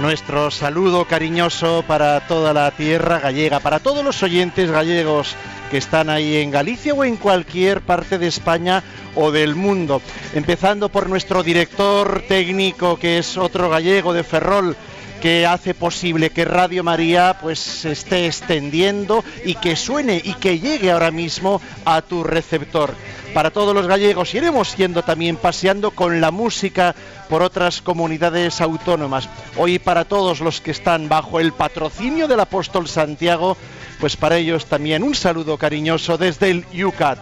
[0.00, 5.34] Nuestro saludo cariñoso para toda la tierra gallega, para todos los oyentes gallegos
[5.72, 8.84] que están ahí en Galicia o en cualquier parte de España
[9.16, 10.00] o del mundo.
[10.34, 14.76] Empezando por nuestro director técnico, que es otro gallego de Ferrol,
[15.20, 20.60] que hace posible que Radio María pues se esté extendiendo y que suene y que
[20.60, 22.94] llegue ahora mismo a tu receptor.
[23.34, 26.94] Para todos los gallegos iremos siendo también paseando con la música
[27.28, 29.28] por otras comunidades autónomas.
[29.56, 33.56] Hoy para todos los que están bajo el patrocinio del apóstol Santiago,
[34.00, 37.18] pues para ellos también un saludo cariñoso desde el UCAT.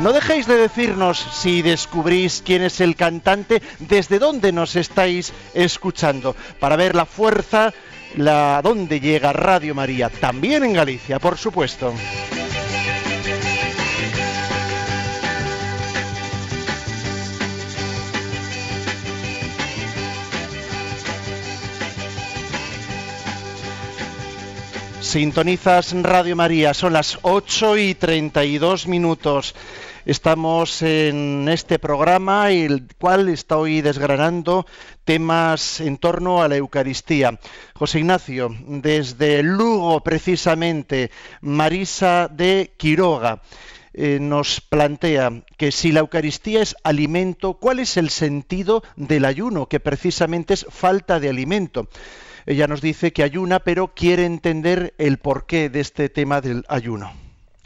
[0.00, 6.34] No dejéis de decirnos si descubrís quién es el cantante, desde dónde nos estáis escuchando,
[6.58, 7.72] para ver la fuerza,
[8.16, 11.92] la dónde llega Radio María, también en Galicia, por supuesto.
[25.10, 29.56] Sintonizas Radio María, son las 8 y 32 minutos.
[30.06, 34.66] Estamos en este programa, el cual está hoy desgranando
[35.04, 37.40] temas en torno a la Eucaristía.
[37.74, 43.42] José Ignacio, desde Lugo precisamente, Marisa de Quiroga.
[43.92, 49.66] Eh, nos plantea que si la Eucaristía es alimento, ¿cuál es el sentido del ayuno?
[49.66, 51.88] Que precisamente es falta de alimento.
[52.46, 57.12] Ella nos dice que ayuna, pero quiere entender el porqué de este tema del ayuno.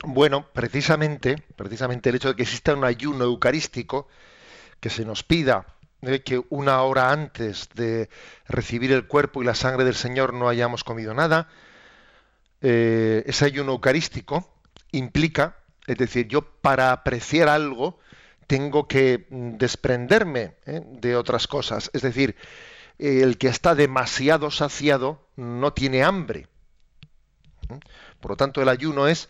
[0.05, 4.09] Bueno, precisamente, precisamente el hecho de que exista un ayuno eucarístico,
[4.81, 5.67] que se nos pida
[6.03, 8.11] eh, que una hora antes de
[8.47, 11.49] recibir el cuerpo y la sangre del Señor no hayamos comido nada,
[12.61, 14.51] eh, ese ayuno eucarístico
[14.93, 15.57] implica,
[15.87, 17.99] es decir, yo para apreciar algo
[18.47, 22.37] tengo que mm, desprenderme eh, de otras cosas, es decir,
[22.99, 26.49] el que está demasiado saciado no tiene hambre.
[28.21, 29.29] Por lo tanto, el ayuno es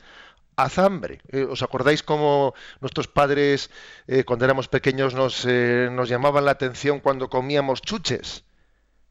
[0.57, 1.21] haz hambre.
[1.29, 3.71] Eh, ¿Os acordáis cómo nuestros padres,
[4.07, 8.45] eh, cuando éramos pequeños, nos, eh, nos, llamaban la atención cuando comíamos chuches?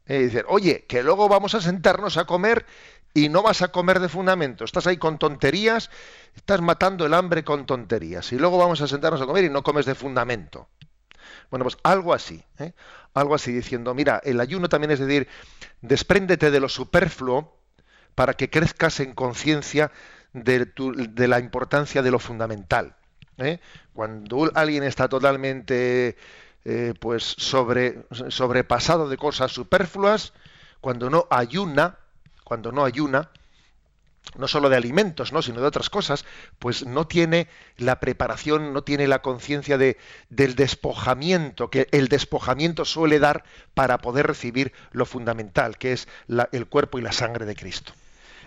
[0.06, 2.66] dicen, oye, que luego vamos a sentarnos a comer
[3.14, 4.64] y no vas a comer de fundamento.
[4.64, 5.90] Estás ahí con tonterías,
[6.36, 8.30] estás matando el hambre con tonterías.
[8.32, 10.68] Y luego vamos a sentarnos a comer y no comes de fundamento.
[11.50, 12.44] Bueno, pues algo así
[13.14, 15.28] algo así diciendo, mira, el ayuno también es decir,
[15.80, 17.56] despréndete de lo superfluo
[18.14, 19.92] para que crezcas en conciencia
[20.32, 20.68] de,
[21.28, 22.96] la importancia de lo fundamental.
[23.38, 23.60] ¿eh?
[23.94, 26.16] Cuando alguien está totalmente
[26.64, 30.32] eh, pues sobre, sobrepasado de cosas superfluas,
[30.80, 31.98] cuando no ayuna,
[32.42, 33.30] cuando no ayuna,
[34.36, 35.42] no solo de alimentos, ¿no?
[35.42, 36.24] sino de otras cosas,
[36.58, 39.96] pues no tiene la preparación, no tiene la conciencia de,
[40.28, 46.08] del despojamiento, que el despojamiento suele dar para poder recibir lo fundamental, que es
[46.52, 47.92] el cuerpo y la sangre de Cristo.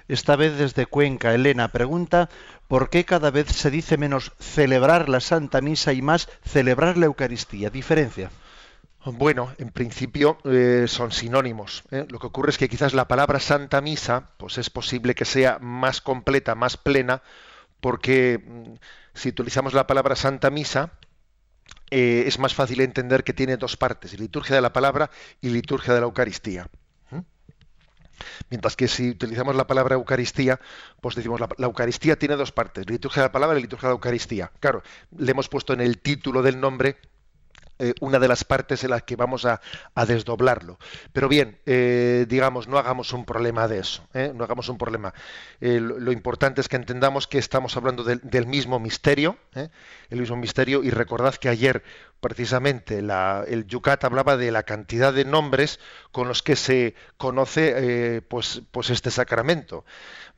[0.07, 2.29] Esta vez desde Cuenca, Elena pregunta
[2.67, 7.07] por qué cada vez se dice menos celebrar la Santa Misa y más celebrar la
[7.07, 7.69] Eucaristía.
[7.69, 8.29] ¿Diferencia?
[9.13, 11.83] Bueno, en principio eh, son sinónimos.
[11.91, 12.05] ¿eh?
[12.09, 15.59] Lo que ocurre es que quizás la palabra Santa Misa, pues es posible que sea
[15.59, 17.21] más completa, más plena,
[17.79, 18.73] porque mm,
[19.13, 20.91] si utilizamos la palabra Santa Misa,
[21.89, 25.93] eh, es más fácil entender que tiene dos partes, liturgia de la palabra y liturgia
[25.93, 26.67] de la Eucaristía.
[28.49, 30.59] Mientras que si utilizamos la palabra Eucaristía,
[31.01, 33.93] pues decimos la, la, Eucaristía tiene dos partes, liturgia de la palabra y liturgia de
[33.93, 34.51] la Eucaristía.
[34.59, 34.81] Claro,
[35.15, 36.97] le hemos puesto en el título del nombre
[37.79, 39.61] eh, una de las partes en las que vamos a,
[40.07, 40.79] desdoblarlo.
[41.13, 44.31] Pero bien, eh, digamos, no hagamos un problema de eso, ¿eh?
[44.33, 45.13] no hagamos un problema.
[45.59, 50.89] Lo, importante es que entendamos que estamos hablando del mismo misterio, el mismo misterio, y
[50.89, 51.83] recordad que ayer
[52.19, 55.79] precisamente el Yucat hablaba de la cantidad de nombres
[56.11, 59.85] con los que se conoce eh, pues, pues este sacramento.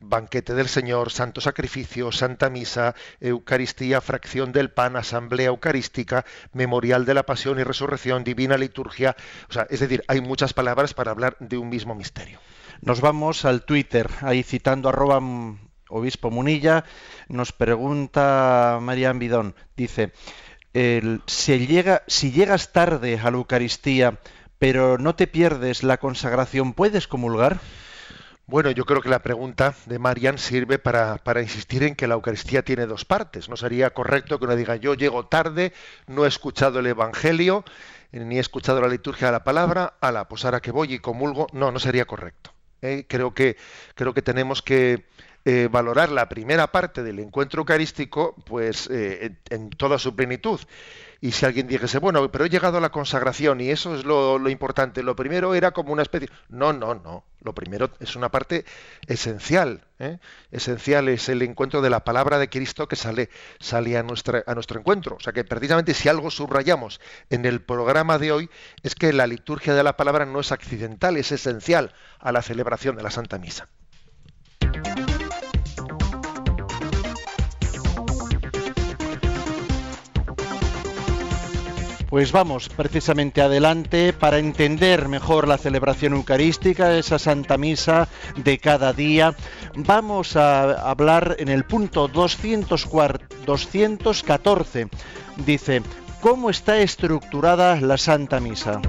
[0.00, 7.14] Banquete del Señor, Santo Sacrificio, Santa Misa, Eucaristía, Fracción del Pan, Asamblea Eucarística, Memorial de
[7.14, 9.14] la Pasión y Resurrección, Divina Liturgia.
[9.48, 12.40] O sea, es decir, hay muchas palabras para hablar de un mismo misterio.
[12.80, 15.20] Nos vamos al Twitter, ahí citando arroba
[15.90, 16.84] obispo Munilla,
[17.28, 20.12] nos pregunta María Bidón, dice,
[20.72, 24.18] llega, si llegas tarde a la Eucaristía,
[24.58, 27.60] pero no te pierdes la consagración, ¿puedes comulgar?
[28.46, 32.64] Bueno, yo creo que la pregunta de Marian sirve para, insistir en que la Eucaristía
[32.64, 33.48] tiene dos partes.
[33.48, 35.72] No sería correcto que uno diga yo llego tarde,
[36.08, 37.64] no he escuchado el Evangelio,
[38.10, 41.46] ni he escuchado la liturgia de la palabra, ala, pues ahora que voy y comulgo.
[41.52, 42.52] No, no sería correcto.
[42.82, 43.06] ¿eh?
[43.08, 43.56] Creo que
[44.22, 45.04] tenemos que
[45.46, 50.60] eh, valorar la primera parte del encuentro eucarístico pues eh, en, toda su plenitud.
[51.22, 54.48] Y si alguien dijese, bueno, pero he llegado a la consagración y eso es lo,
[54.48, 56.28] importante, lo primero era como una especie...
[56.48, 58.64] No, no, no, lo primero es una parte
[59.06, 59.84] esencial.
[59.98, 60.18] ¿eh?
[60.50, 63.30] Esencial es el encuentro de la palabra de Cristo que sale,
[63.60, 65.16] sale a, nuestra, a nuestro encuentro.
[65.16, 68.50] O sea que precisamente si algo subrayamos en el programa de hoy
[68.82, 72.96] es que la liturgia de la palabra no es accidental, es esencial a la celebración
[72.96, 73.68] de la Santa Misa.
[82.10, 88.92] Pues vamos precisamente adelante para entender mejor la celebración eucarística, esa Santa Misa de cada
[88.92, 89.36] día.
[89.76, 94.88] Vamos a hablar en el punto 214.
[95.46, 95.82] Dice,
[96.20, 98.80] ¿cómo está estructurada la Santa Misa?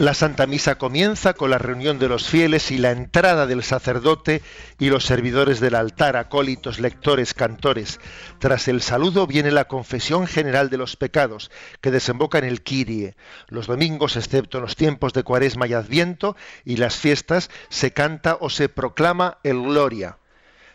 [0.00, 4.40] La Santa Misa comienza con la reunión de los fieles y la entrada del sacerdote
[4.78, 8.00] y los servidores del altar, acólitos, lectores, cantores.
[8.38, 11.50] Tras el saludo viene la confesión general de los pecados,
[11.82, 13.14] que desemboca en el Kirie.
[13.48, 16.34] Los domingos, excepto en los tiempos de Cuaresma y Adviento
[16.64, 20.16] y las fiestas, se canta o se proclama el Gloria.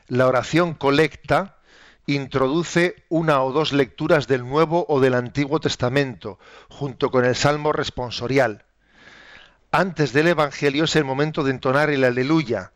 [0.07, 1.57] La oración colecta
[2.05, 6.37] introduce una o dos lecturas del Nuevo o del Antiguo Testamento,
[6.69, 8.64] junto con el Salmo responsorial
[9.75, 12.71] antes del Evangelio es el momento de entonar el aleluya.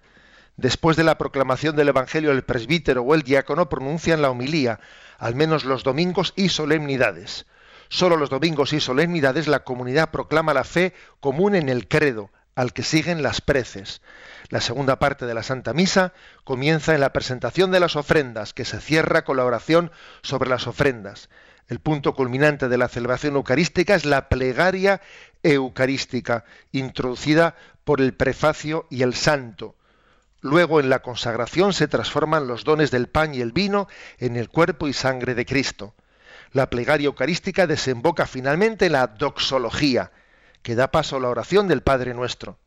[0.58, 4.82] Después de la proclamación del Evangelio, el presbítero o el diácono pronuncian la homilía,
[5.18, 7.46] al menos los domingos y solemnidades.
[7.88, 12.74] Solo los domingos y solemnidades la comunidad proclama la fe común en el credo, al
[12.74, 14.02] que siguen las preces.
[14.50, 16.12] La segunda parte de la Santa Misa
[16.44, 19.90] comienza en la presentación de las ofrendas, que se cierra con la oración
[20.22, 21.30] sobre las ofrendas.
[21.70, 25.02] El punto culminante de la celebración eucarística es la plegaria
[25.44, 29.76] eucarística, introducida por el prefacio y el santo.
[30.42, 33.88] Luego en la consagración se transforman los dones del pan y el vino
[34.20, 35.96] en el cuerpo y sangre de Cristo.
[36.52, 40.12] La plegaria eucarística desemboca finalmente en la doxología,
[40.64, 42.58] que da paso a la oración del Padre Nuestro.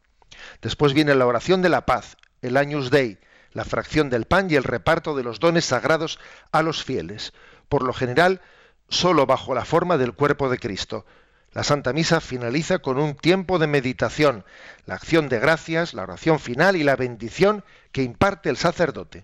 [0.60, 3.18] Después viene la oración de la paz, el Agnus Dei,
[3.52, 6.18] la fracción del pan y el reparto de los dones sagrados
[6.52, 7.32] a los fieles.
[7.68, 8.40] Por lo general,
[8.88, 11.06] solo bajo la forma del cuerpo de Cristo.
[11.53, 14.44] La Santa Misa finaliza con un tiempo de meditación,
[14.86, 19.22] la acción de gracias, la oración final y la bendición que imparte el sacerdote.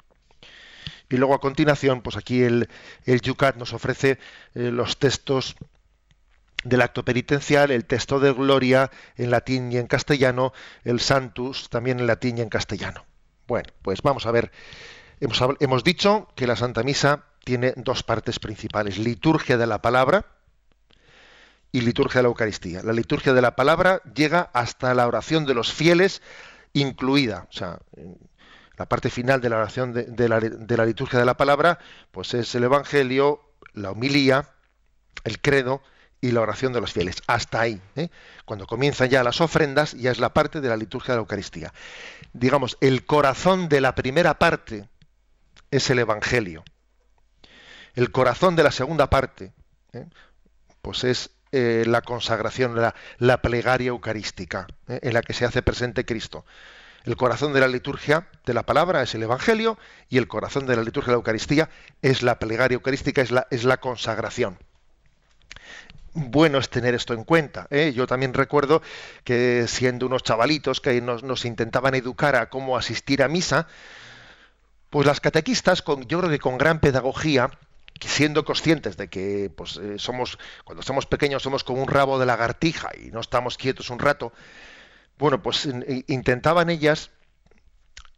[1.09, 2.69] Y luego a continuación, pues aquí el,
[3.07, 4.19] el Yucat nos ofrece
[4.55, 5.57] eh, los textos
[6.65, 10.53] del acto penitencial, el texto de gloria en latín y en castellano,
[10.85, 13.07] el Santus también en latín y en castellano.
[13.47, 14.53] Bueno, pues vamos a ver.
[15.21, 20.27] Hemos, hemos dicho que la Santa Misa tiene dos partes principales, liturgia de la palabra
[21.73, 22.83] y liturgia de la Eucaristía.
[22.83, 26.23] La liturgia de la palabra llega hasta la oración de los fieles
[26.73, 27.79] incluida, o sea,
[28.77, 31.79] la parte final de la oración de, la, liturgia de la palabra,
[32.13, 33.41] pues es el Evangelio,
[33.73, 34.51] la homilía,
[35.25, 35.83] el credo
[36.21, 37.17] y la oración de los fieles.
[37.27, 37.81] Hasta ahí.
[37.97, 38.09] ¿eh?
[38.45, 41.73] Cuando comienzan ya las ofrendas, ya es la parte de la liturgia de la Eucaristía.
[42.33, 44.89] Digamos, el corazón de la primera parte
[45.71, 46.63] es el Evangelio
[47.99, 49.53] el corazón de la segunda parte,
[49.93, 50.07] ¿eh?
[50.83, 52.75] pues es eh, la consagración,
[53.19, 55.01] la, plegaria eucarística, ¿eh?
[55.03, 56.45] en la que se hace presente Cristo.
[57.05, 59.79] El corazón de la liturgia de la palabra es el Evangelio
[60.11, 61.71] y el corazón de la liturgia de la Eucaristía
[62.03, 64.59] es la plegaria eucarística, es la, es la consagración.
[66.13, 67.69] Bueno es tener esto en cuenta.
[67.95, 68.83] Yo también recuerdo
[69.25, 73.69] que siendo unos chavalitos que nos, nos, intentaban educar a cómo asistir a misa,
[74.91, 77.51] pues las catequistas, con, yo creo que con gran pedagogía,
[78.01, 82.27] siendo conscientes de que pues, eh, somos, cuando somos pequeños somos como un rabo de
[82.27, 84.33] lagartija y no estamos quietos un rato,
[85.19, 85.69] bueno, pues
[86.07, 87.11] intentaban ellas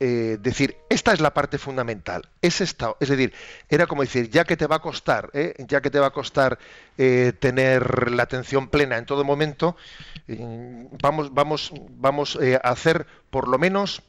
[0.03, 3.35] eh, decir, esta es la parte fundamental, es esta, es decir,
[3.68, 5.53] era como decir, ya que te va a costar, ¿eh?
[5.68, 6.59] ya que te va a costar
[6.97, 9.76] eh, tener la atención plena en todo momento,
[11.03, 14.03] vamos, vamos, vamos a hacer por lo menos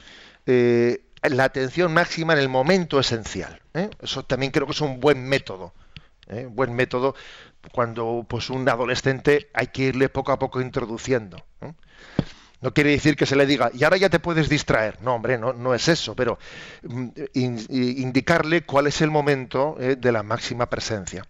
[1.24, 3.61] la atención máxima en el momento esencial.
[4.01, 5.74] Eso también creo que es un buen método,
[6.28, 7.15] un buen método
[7.72, 11.38] cuando pues un adolescente hay que irle poco a poco introduciendo.
[12.61, 15.01] No quiere decir que se le diga, y ahora ya te puedes distraer.
[15.01, 16.38] No, hombre, no, no es eso, pero
[16.84, 21.26] mm, indicarle cuál es el momento eh, de la máxima presencia.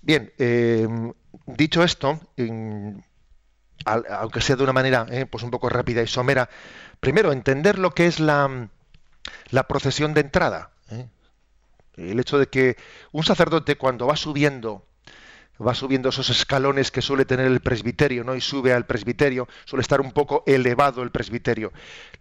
[0.00, 0.32] Bien,
[1.46, 2.20] dicho esto,
[3.84, 6.48] aunque sea de una manera eh, pues un poco rápida y somera,
[7.00, 8.68] primero entender lo que es la,
[9.50, 10.70] la procesión de entrada.
[10.90, 11.08] Eh.
[11.96, 12.76] El hecho de que
[13.12, 14.84] un sacerdote cuando va subiendo
[15.66, 18.36] va subiendo esos escalones que suele tener el presbiterio, ¿no?
[18.36, 21.72] Y sube al presbiterio, suele estar un poco elevado el presbiterio.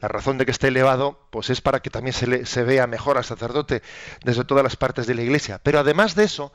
[0.02, 2.88] La razón de que esté elevado, pues es para que también se, le, se vea
[2.88, 3.82] mejor al sacerdote
[4.24, 5.60] desde todas las partes de la iglesia.
[5.62, 6.52] Pero además de eso,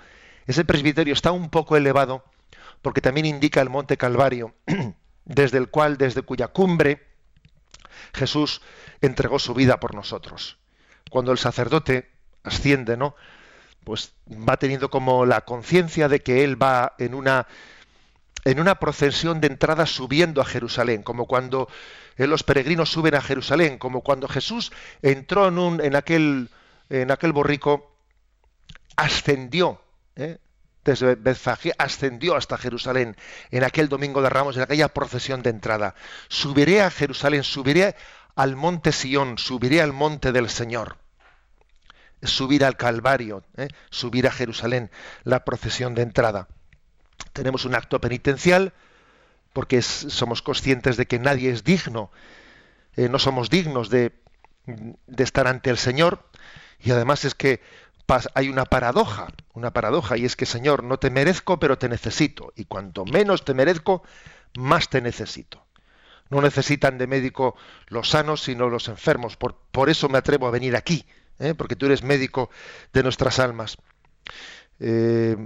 [0.47, 2.25] ese presbiterio está un poco elevado
[2.83, 4.55] porque también indica el monte Calvario,
[5.25, 7.07] desde el cual, desde cuya cumbre,
[8.13, 8.61] Jesús
[9.01, 10.59] entregó su vida por nosotros.
[11.11, 12.11] Cuando el sacerdote
[12.45, 13.15] asciende, ¿no?
[13.85, 17.47] pues va teniendo como la conciencia de que él va en una
[18.45, 21.69] en una procesión de entrada subiendo a Jerusalén, como cuando
[22.17, 26.51] eh, los peregrinos suben a Jerusalén, como cuando Jesús entró en, un, en, aquel,
[26.91, 27.95] en aquel borrico,
[28.97, 29.81] ascendió,
[30.17, 30.39] ¿eh?
[30.85, 33.17] Desde Betfagé ascendió hasta Jerusalén
[33.51, 35.95] en aquel domingo de Ramos, en aquella procesión de entrada.
[36.29, 37.95] Subiré a Jerusalén, subiré
[38.35, 40.97] al monte Sión, subiré al monte del Señor
[42.23, 43.69] subir al Calvario, ¿eh?
[43.91, 44.91] subir a Jerusalén,
[45.25, 46.49] la procesión de entrada.
[47.33, 48.73] Tenemos un acto penitencial
[49.53, 52.11] porque somos conscientes de que nadie es digno,
[52.97, 54.13] eh, no somos dignos de,
[54.67, 56.29] de, estar ante el Señor
[56.79, 57.61] y además es que
[58.35, 62.53] hay una paradoja, una paradoja y es que Señor, no te merezco pero te necesito
[62.57, 64.03] y cuanto menos te merezco,
[64.57, 65.65] más te necesito.
[66.31, 67.57] No necesitan de médico
[67.89, 71.05] los sanos sino los enfermos, por, por eso me atrevo a venir aquí
[71.39, 71.55] ¿eh?
[71.55, 72.51] porque tú eres médico
[72.93, 73.77] de nuestras almas.
[74.81, 75.37] Eh,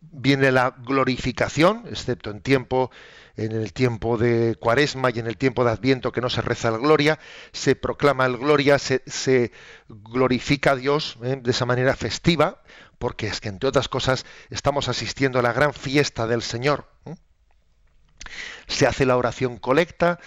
[0.00, 2.90] viene la glorificación, excepto en tiempo,
[3.36, 6.70] en el tiempo de Cuaresma y en el tiempo de Adviento que no se reza
[6.70, 7.18] la gloria,
[7.52, 9.52] se proclama el gloria, se,
[9.88, 11.38] glorifica a Dios ¿eh?
[11.42, 12.62] de esa manera festiva,
[12.98, 16.86] porque es que entre otras cosas estamos asistiendo a la gran fiesta del Señor.
[18.66, 20.18] Se hace la oración colecta,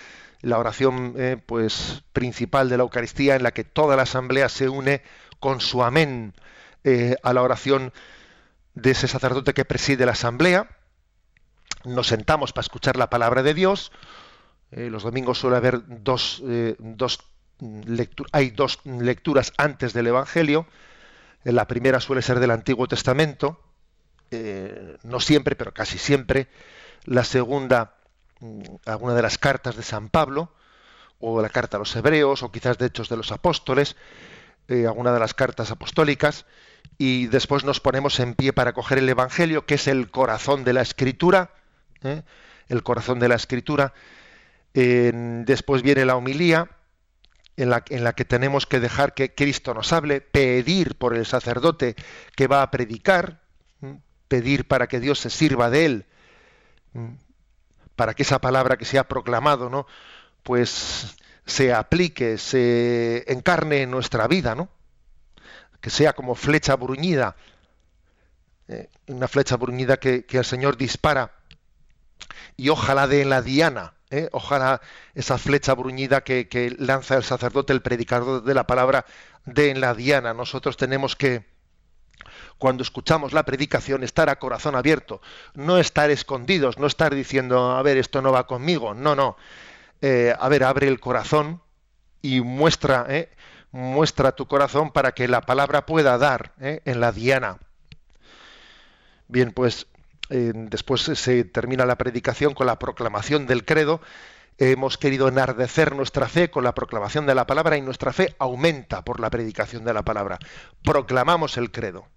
[0.41, 4.69] la oración eh, pues principal de la Eucaristía en la que toda la asamblea se
[4.69, 5.01] une
[5.39, 6.33] con su amén
[6.83, 7.91] eh, a la oración
[8.75, 10.69] de ese sacerdote que preside la asamblea.
[11.85, 13.91] Nos sentamos para escuchar la palabra de Dios.
[14.71, 16.43] Eh, los domingos suele haber dos,
[16.79, 17.19] dos
[17.59, 20.67] lecturas, hay dos lecturas antes del Evangelio.
[21.43, 23.61] La primera suele ser del Antiguo Testamento,
[25.03, 26.47] no siempre, pero casi siempre.
[27.05, 27.95] La segunda
[28.39, 30.51] Mm, alguna de las cartas de San Pablo,
[31.19, 33.97] o la carta a los hebreos, o quizás de Hechos de los Apóstoles,
[34.69, 36.45] eh, alguna de las cartas apostólicas,
[36.97, 40.73] y después nos ponemos en pie para coger el Evangelio, que es el corazón de
[40.73, 41.51] la Escritura,
[42.03, 42.23] ¿eh?
[42.67, 43.93] el corazón de la Escritura.
[44.73, 46.69] después viene la homilía,
[47.57, 51.25] en la, en la, que tenemos que dejar que Cristo nos hable, pedir por el
[51.25, 51.95] sacerdote
[52.35, 53.41] que va a predicar,
[54.29, 56.05] pedir para que Dios se sirva de él,
[57.95, 59.85] para que esa palabra que se ha proclamado, ¿no?
[60.43, 64.69] Pues se aplique, se encarne en nuestra vida, ¿no?
[65.81, 67.35] Que sea como flecha bruñida,
[68.67, 71.38] eh, una flecha bruñida que, el Señor dispara
[72.57, 74.29] y ojalá de la diana, ¿eh?
[74.31, 74.81] ojalá
[75.15, 79.05] esa flecha bruñida que, que, lanza el sacerdote, el predicador de la palabra,
[79.45, 80.33] de en la diana.
[80.33, 81.45] Nosotros tenemos que,
[82.57, 85.21] cuando escuchamos la predicación, estar a corazón abierto,
[85.53, 89.37] no estar escondidos, no estar diciendo, a ver, esto no va conmigo, no, no.
[90.01, 91.61] Eh, a ver, abre el corazón
[92.21, 93.29] y muestra, eh,
[93.71, 97.57] muestra tu corazón para que la palabra pueda dar eh, en la diana.
[99.27, 99.87] Bien, pues
[100.29, 104.01] después se termina la predicación con la proclamación del credo.
[104.57, 109.03] Hemos querido enardecer nuestra fe con la proclamación de la palabra y nuestra fe aumenta
[109.03, 110.37] por la predicación de la palabra.
[110.83, 112.07] Proclamamos el credo.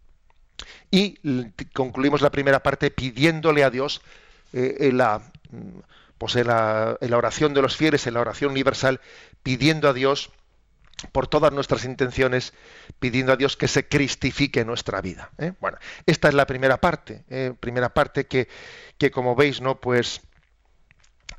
[0.90, 1.18] Y
[1.72, 4.02] concluimos la primera parte pidiéndole a Dios
[4.52, 5.22] eh, en, la,
[6.18, 9.00] pues en, la, oración de los fieles, en la oración universal,
[9.42, 10.30] pidiendo a Dios
[11.10, 12.52] por todas nuestras intenciones,
[12.98, 15.30] pidiendo a Dios que se cristifique nuestra vida.
[15.38, 15.52] ¿eh?
[15.60, 17.54] Bueno, esta es la primera parte, ¿eh?
[17.58, 18.48] primera parte que,
[18.98, 20.20] que, como veis, no, pues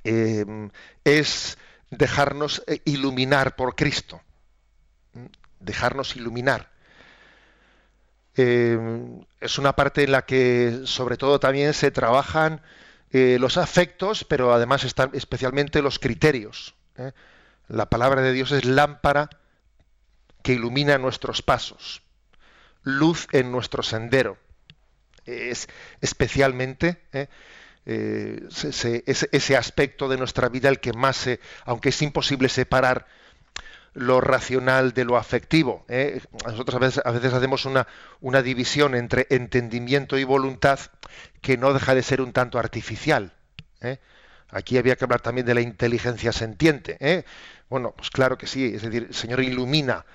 [0.03, 1.57] es
[1.97, 4.21] dejarnos eh, iluminar por Cristo.
[5.59, 6.71] Dejarnos iluminar.
[8.35, 8.77] Eh,
[9.39, 12.61] es una parte en la que sobre todo también se trabajan
[13.11, 16.75] eh, los afectos, pero además están especialmente los criterios.
[17.67, 19.29] La palabra de Dios es lámpara
[20.43, 22.03] que ilumina nuestros pasos,
[22.83, 24.37] luz en nuestro sendero.
[25.25, 25.69] Es
[26.01, 27.01] especialmente
[27.85, 33.07] eh, ese, aspecto de nuestra vida el que más, se, aunque es imposible separar
[33.93, 35.85] lo racional de lo afectivo.
[35.87, 36.21] ¿eh?
[36.45, 36.75] Nosotros
[37.05, 40.79] a veces, hacemos una, división entre entendimiento y voluntad
[41.41, 43.33] que no deja de ser un tanto artificial.
[43.81, 43.99] ¿eh?
[44.49, 47.25] Aquí había que hablar también de la inteligencia sentiente.
[47.69, 50.05] Bueno, pues claro que sí, es decir, el Señor ilumina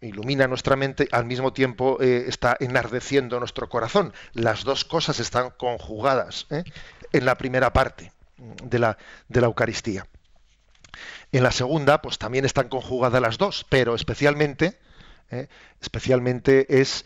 [0.00, 4.12] ilumina nuestra mente, al mismo tiempo eh, está enardeciendo nuestro corazón.
[4.32, 6.64] Las dos cosas están conjugadas ¿eh?
[7.12, 10.06] en la primera parte de la, de la Eucaristía.
[11.32, 14.78] En la segunda, pues también están conjugadas las dos, pero especialmente,
[15.30, 15.48] ¿eh?
[15.80, 17.04] especialmente es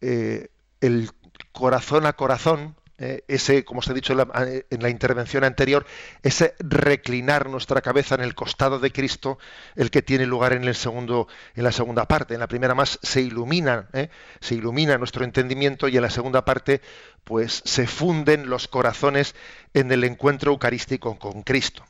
[0.00, 1.10] el
[1.52, 5.84] corazón a corazón eh, ese, como os he dicho en la, intervención anterior,
[6.22, 9.38] ese reclinar nuestra cabeza en el costado de Cristo,
[9.74, 11.26] el que tiene lugar en el segundo,
[11.56, 12.34] en la segunda parte.
[12.34, 14.10] En la primera más se ilumina, ¿eh?
[14.40, 16.82] se ilumina nuestro entendimiento y en la segunda parte,
[17.24, 19.34] pues se funden los corazones
[19.72, 21.84] en el encuentro eucarístico con Cristo.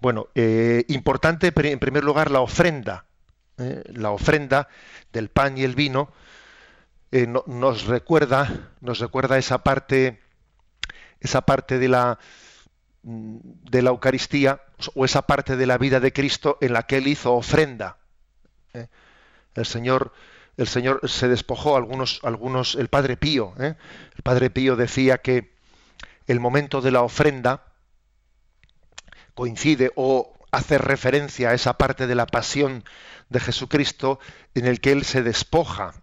[0.00, 3.06] Bueno, eh, importante en primer lugar la ofrenda,
[3.56, 4.68] la ofrenda
[5.12, 6.12] del pan y el vino
[7.14, 10.20] eh, nos recuerda, nos recuerda esa parte,
[11.20, 12.18] esa parte de la
[13.04, 14.62] de la Eucaristía
[14.96, 17.98] o esa parte de la vida de Cristo en la que él hizo ofrenda.
[18.72, 18.88] ¿eh?
[19.54, 20.12] El Señor,
[20.56, 23.76] el Señor se despojó algunos, algunos, el Padre Pío, ¿eh?
[24.16, 25.54] el Padre Pío decía que
[26.26, 27.62] el momento de la ofrenda
[29.34, 32.82] coincide o hace referencia a esa parte de la pasión
[33.28, 34.18] de Jesucristo
[34.56, 35.94] en el que él se despoja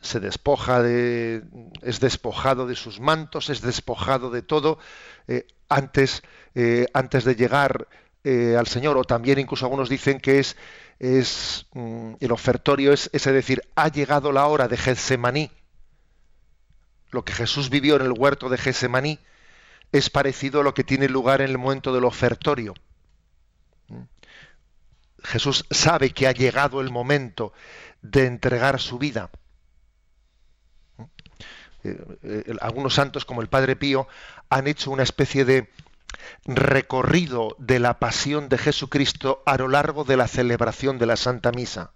[0.00, 1.42] se despoja de,
[1.82, 4.78] es despojado de sus mantos, es despojado de todo
[5.26, 6.22] eh, antes,
[6.54, 7.88] eh, antes de llegar
[8.24, 8.96] eh, al Señor.
[8.96, 10.56] O también incluso algunos dicen que es,
[10.98, 15.50] es mm, el ofertorio es, decir, ha llegado la hora de Getsemaní.
[17.10, 19.18] Lo que Jesús vivió en el huerto de Getsemaní
[19.90, 22.74] es parecido a lo que tiene lugar en el momento del ofertorio.
[23.88, 24.02] ¿Mm?
[25.24, 27.52] Jesús sabe que ha llegado el momento
[28.02, 29.30] de entregar su vida
[32.60, 34.08] algunos santos como el Padre Pío
[34.48, 35.70] han hecho una especie de
[36.44, 41.52] recorrido de la pasión de Jesucristo a lo largo de la celebración de la Santa
[41.52, 41.92] Misa.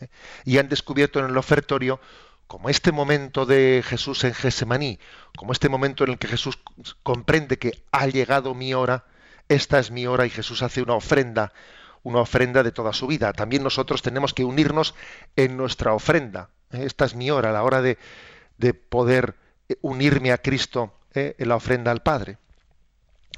[0.00, 0.08] ¿eh?
[0.44, 2.00] Y han descubierto en el ofertorio
[2.46, 4.98] como este momento de Jesús en Gesemaní,
[5.36, 6.58] como este momento en el que Jesús
[7.02, 9.04] comprende que ha llegado mi hora,
[9.48, 11.52] esta es mi hora y Jesús hace una ofrenda,
[12.02, 13.32] una ofrenda de toda su vida.
[13.32, 14.94] También nosotros tenemos que unirnos
[15.36, 16.50] en nuestra ofrenda.
[16.70, 17.98] Esta es mi hora, la hora de,
[18.58, 19.36] de poder
[19.68, 22.38] eh, unirme a Cristo eh, en la ofrenda al Padre.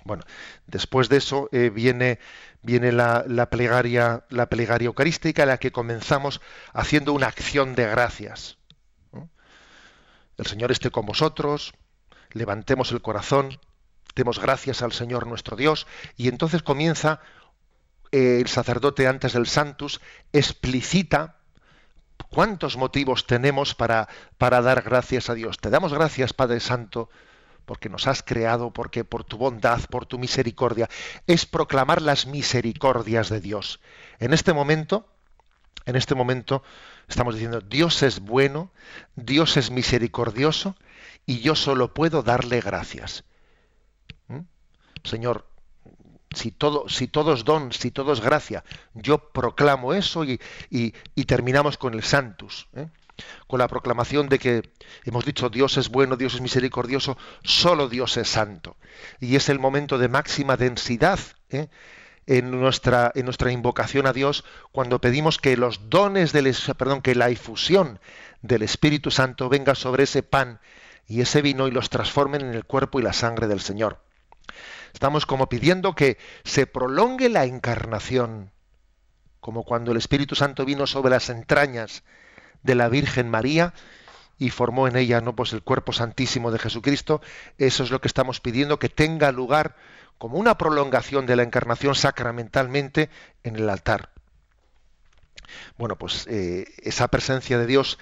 [0.05, 0.23] Bueno,
[0.67, 2.21] después de eso eh, viene,
[2.63, 6.41] viene la, plegaria, la plegaria eucarística, en la que comenzamos
[6.73, 8.59] haciendo una acción de gracias.
[10.39, 11.73] El Señor esté con vosotros,
[12.31, 13.59] levantemos el corazón,
[14.15, 15.87] demos gracias al Señor nuestro Dios,
[16.17, 17.21] y entonces comienza
[18.13, 20.01] el sacerdote antes del Santus,
[20.33, 21.36] explicita
[22.31, 24.09] ¿Cuántos motivos tenemos para,
[24.39, 25.59] para dar gracias a Dios?
[25.59, 27.09] Te damos gracias, Padre Santo,
[27.65, 30.89] porque nos has creado, porque por tu bondad, por tu misericordia,
[31.27, 33.81] es proclamar las misericordias de Dios.
[34.19, 35.07] En este momento,
[35.85, 36.63] en este momento
[37.09, 38.73] estamos diciendo, Dios es bueno,
[39.15, 40.77] Dios es misericordioso
[41.27, 43.25] y yo solo puedo darle gracias.
[44.29, 44.41] ¿Mm?
[45.05, 45.47] Señor,
[46.37, 46.87] si todo,
[47.33, 48.65] es don, si todo es gracia,
[48.95, 50.39] yo proclamo eso y,
[51.27, 52.89] terminamos con el Santus, ¿eh?
[53.47, 54.71] con la proclamación de que
[55.05, 58.77] hemos dicho Dios es bueno, Dios es misericordioso, solo Dios es santo.
[59.21, 61.19] Y es el momento de máxima densidad
[61.51, 61.69] ¿eh?
[62.27, 63.13] en, nuestra,
[63.51, 67.99] invocación a Dios cuando pedimos que los dones del perdón, que la efusión
[68.43, 70.61] del Espíritu Santo venga sobre ese pan
[71.09, 74.01] y ese vino y los transformen en el cuerpo y la sangre del Señor.
[74.97, 78.51] Estamos como pidiendo que se prolongue la encarnación,
[79.41, 82.03] como cuando el Espíritu Santo vino sobre las entrañas
[82.63, 83.75] de la Virgen María
[84.39, 87.21] y formó en ella no pues el cuerpo santísimo de Jesucristo,
[87.59, 89.77] eso es lo que estamos pidiendo que tenga lugar
[90.17, 93.11] como una prolongación de la encarnación sacramentalmente
[93.43, 94.13] en el altar.
[95.77, 97.99] Bueno, pues eh, esa presencia de Dios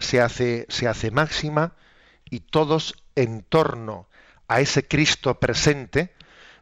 [0.00, 1.76] se hace, se hace máxima
[2.28, 4.08] y todos en torno
[4.48, 6.10] a ese Cristo presente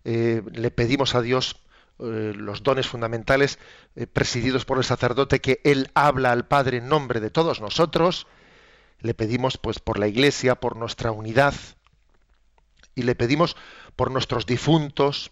[0.04, 1.56] eh, le pedimos a Dios
[1.98, 3.58] eh, los dones fundamentales
[3.94, 8.26] eh, presididos por el sacerdote, que Él habla al Padre en nombre de todos nosotros.
[9.00, 11.54] Le pedimos pues por la Iglesia, por nuestra unidad,
[12.94, 13.56] y le pedimos
[13.96, 15.30] por nuestros difuntos,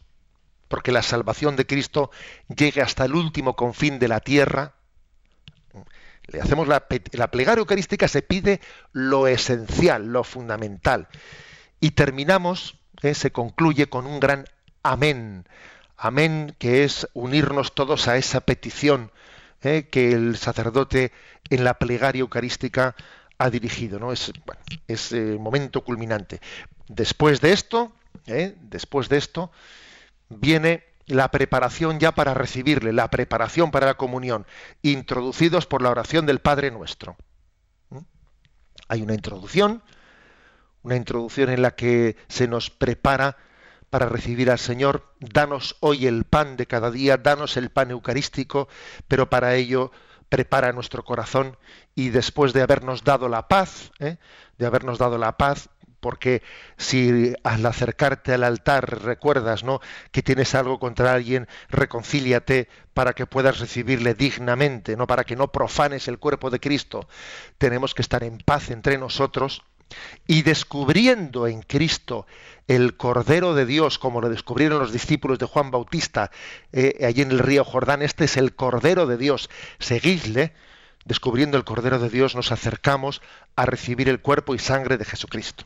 [0.68, 2.10] porque la salvación de Cristo
[2.54, 4.74] llegue hasta el último confín de la tierra.
[6.26, 8.60] Le hacemos la, la plegaria eucarística, se pide
[8.92, 11.08] lo esencial, lo fundamental.
[11.80, 12.78] Y terminamos,
[13.14, 14.44] se concluye con un gran
[14.92, 15.46] amén.
[15.96, 19.10] Amén, que es unirnos todos a esa petición
[19.62, 21.12] eh, que el sacerdote
[21.50, 22.94] en la plegaria eucarística
[23.36, 23.98] ha dirigido.
[23.98, 24.12] ¿no?
[24.12, 26.40] Es, bueno, el momento culminante.
[26.86, 27.92] Después de esto,
[28.26, 29.50] eh, después de esto,
[30.28, 34.46] viene la preparación ya para recibirle, la preparación para la comunión,
[34.82, 37.16] introducidos por la oración del Padre Nuestro.
[37.90, 37.98] ¿Mm?
[38.88, 39.82] Hay una introducción,
[40.82, 43.36] una introducción en la que se nos prepara
[43.90, 45.04] para recibir al Señor.
[45.20, 48.68] Danos hoy el pan de cada día, danos el pan eucarístico,
[49.06, 49.90] pero para ello
[50.28, 51.56] prepara nuestro corazón
[51.94, 54.18] y después de habernos dado la paz, ¿eh?
[54.58, 55.70] de habernos dado la paz,
[56.00, 56.42] porque
[56.76, 59.80] si al acercarte al altar recuerdas ¿no?
[60.12, 65.48] que tienes algo contra alguien, reconcíliate para que puedas recibirle dignamente, no para que no
[65.48, 67.08] profanes el cuerpo de Cristo.
[67.58, 69.62] Tenemos que estar en paz entre nosotros
[70.26, 72.26] y descubriendo en Cristo
[72.66, 76.30] el Cordero de Dios, como lo descubrieron los discípulos de Juan Bautista
[76.72, 80.52] eh, allí en el río Jordán, este es el Cordero de Dios, seguidle,
[81.04, 83.22] descubriendo el Cordero de Dios nos acercamos
[83.56, 85.64] a recibir el cuerpo y sangre de Jesucristo.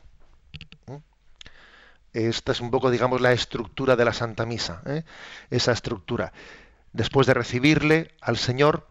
[0.87, 0.97] ¿Mm?
[2.13, 5.03] Esta es un poco, digamos, la estructura de la Santa Misa, ¿eh?
[5.51, 6.33] esa estructura.
[6.93, 8.87] Después de recibirle al Señor,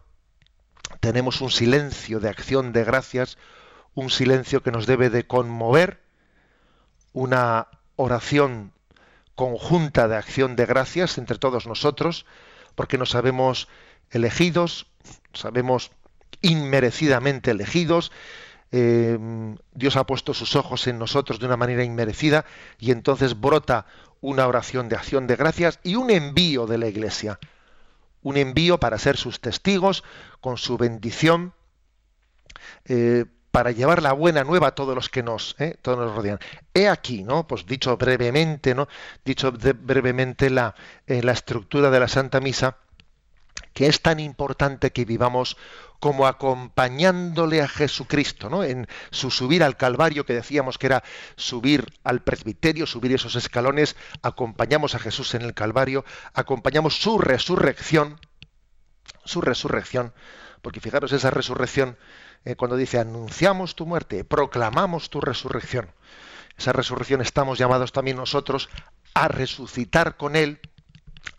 [1.00, 3.38] tenemos un silencio de acción de gracias,
[3.94, 6.00] un silencio que nos debe de conmover,
[7.12, 8.72] una oración
[9.34, 12.26] conjunta de acción de gracias entre todos nosotros,
[12.74, 13.68] porque nos sabemos
[14.10, 14.86] elegidos,
[15.32, 15.90] sabemos
[16.40, 18.12] inmerecidamente elegidos,
[18.74, 19.18] eh,
[19.74, 22.46] Dios ha puesto sus ojos en nosotros de una manera inmerecida
[22.78, 23.84] y entonces brota
[24.22, 27.38] una oración de acción de gracias y un envío de la Iglesia,
[28.22, 30.04] un envío para ser sus testigos
[30.40, 31.52] con su bendición.
[32.86, 36.40] Eh, para llevar la buena nueva a todos los que nos, eh, todos rodean.
[36.74, 37.46] He aquí, ¿no?
[37.46, 38.88] Pues dicho brevemente, ¿no?
[39.24, 40.74] Dicho brevemente la,
[41.06, 42.78] eh, la estructura de la Santa Misa,
[43.74, 45.58] que es tan importante que vivamos
[46.00, 48.64] como acompañándole a Jesucristo, ¿no?
[48.64, 51.04] En su subir al Calvario, que decíamos que era
[51.36, 58.18] subir al presbiterio, subir esos escalones, acompañamos a Jesús en el Calvario, acompañamos su resurrección,
[59.24, 60.12] su resurrección,
[60.62, 61.98] porque fijaros, esa resurrección
[62.44, 65.90] eh, cuando dice anunciamos tu muerte, proclamamos tu resurrección.
[66.58, 68.68] Esa resurrección estamos llamados también nosotros
[69.14, 70.60] a resucitar con Él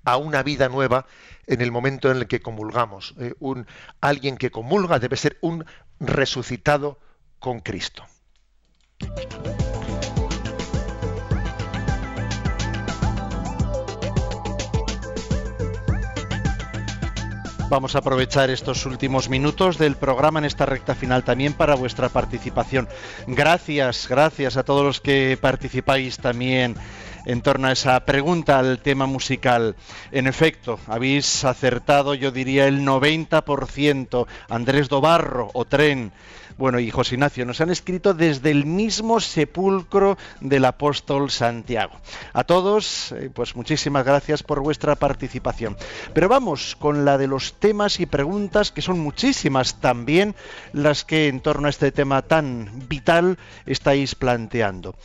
[0.06, 1.06] a una vida nueva
[1.48, 3.16] en el momento en el que comulgamos.
[3.20, 3.68] Eh, un,
[4.02, 5.66] alguien que comulga debe ser un
[6.00, 7.00] resucitado
[7.40, 8.06] con Cristo.
[17.74, 22.08] Vamos a aprovechar estos últimos minutos del programa en esta recta final también para vuestra
[22.08, 22.88] participación.
[23.26, 26.76] Gracias, gracias a todos los que participáis también
[27.26, 29.76] en torno a esa pregunta al tema musical.
[30.12, 34.28] En efecto, habéis acertado, yo diría, el 90%.
[34.50, 36.12] Andrés Dobarro o Tren
[36.58, 41.94] bueno, y José Ignacio, nos han escrito desde el mismo sepulcro del apóstol Santiago.
[42.34, 45.78] A todos, eh, pues muchísimas gracias por vuestra participación.
[46.14, 50.36] Pero vamos con la de los temas y preguntas, que son muchísimas también
[50.74, 54.96] las que en torno a este tema tan vital estáis planteando.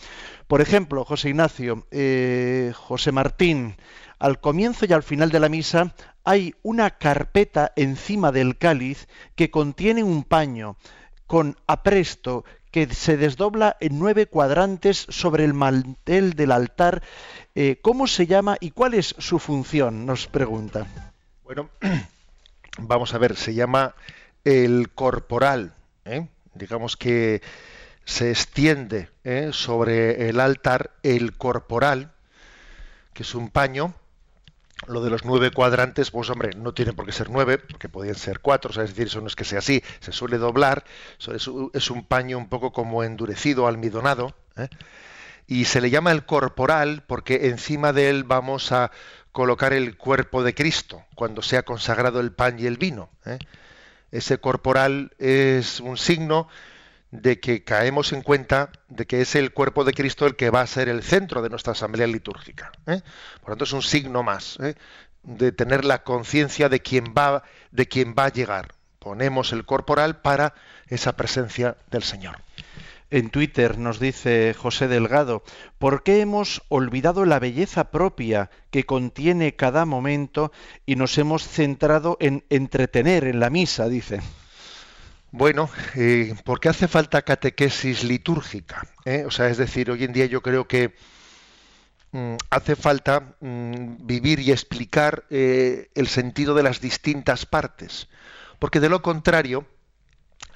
[0.46, 3.76] Por ejemplo, José Ignacio, eh, José Martín,
[4.18, 5.94] al comienzo y al final de la misa
[6.24, 10.76] hay una carpeta encima del cáliz que contiene un paño
[11.28, 17.02] con apresto que se desdobla en nueve cuadrantes sobre el mantel del altar.
[17.54, 20.06] Eh, ¿Cómo se llama y cuál es su función?
[20.06, 20.86] Nos pregunta.
[21.44, 21.70] Bueno,
[22.78, 23.94] vamos a ver, se llama
[24.44, 25.74] el corporal.
[26.06, 26.26] ¿eh?
[26.54, 27.42] Digamos que
[28.04, 29.50] se extiende ¿eh?
[29.52, 32.12] sobre el altar el corporal,
[33.12, 33.92] que es un paño
[34.86, 38.14] lo de los nueve cuadrantes, pues hombre, no tienen por qué ser nueve, porque podían
[38.14, 40.84] ser cuatro, es decir, eso no es que sea así, se suele doblar,
[41.34, 44.68] es un paño un poco como endurecido, almidonado, ¿eh?
[45.46, 48.90] y se le llama el corporal porque encima de él vamos a
[49.32, 53.08] colocar el cuerpo de Cristo, cuando sea consagrado el pan y el vino.
[53.24, 53.38] ¿eh?
[54.10, 56.48] Ese corporal es un signo
[57.10, 60.60] de que caemos en cuenta de que es el cuerpo de Cristo el que va
[60.60, 62.72] a ser el centro de nuestra asamblea litúrgica.
[62.86, 63.00] ¿eh?
[63.40, 64.74] Por lo tanto, es un signo más ¿eh?
[65.22, 68.74] de tener la conciencia de quién va, de quién va a llegar.
[68.98, 70.54] Ponemos el corporal para
[70.88, 72.38] esa presencia del Señor.
[73.10, 75.42] En Twitter nos dice José Delgado,
[75.78, 80.52] ¿por qué hemos olvidado la belleza propia que contiene cada momento
[80.84, 83.88] y nos hemos centrado en entretener en la misa?
[83.88, 84.20] Dice.
[85.30, 88.86] Bueno, eh, porque hace falta catequesis litúrgica.
[89.04, 89.24] ¿eh?
[89.26, 90.94] O sea, es decir, hoy en día yo creo que
[92.12, 98.08] mm, hace falta mm, vivir y explicar eh, el sentido de las distintas partes.
[98.58, 99.66] Porque de lo contrario,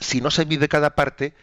[0.00, 1.34] si no se vive cada parte,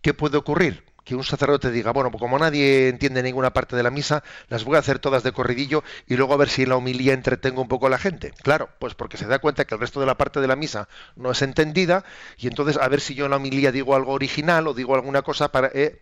[0.00, 0.84] ¿qué puede ocurrir?
[1.10, 4.76] Que un sacerdote diga, bueno, como nadie entiende ninguna parte de la misa, las voy
[4.76, 7.66] a hacer todas de corridillo y luego a ver si en la homilía entretengo un
[7.66, 8.30] poco a la gente.
[8.44, 10.88] Claro, pues porque se da cuenta que el resto de la parte de la misa
[11.16, 12.04] no es entendida
[12.38, 15.22] y entonces a ver si yo en la homilía digo algo original o digo alguna
[15.22, 15.72] cosa para...
[15.74, 15.98] Eh,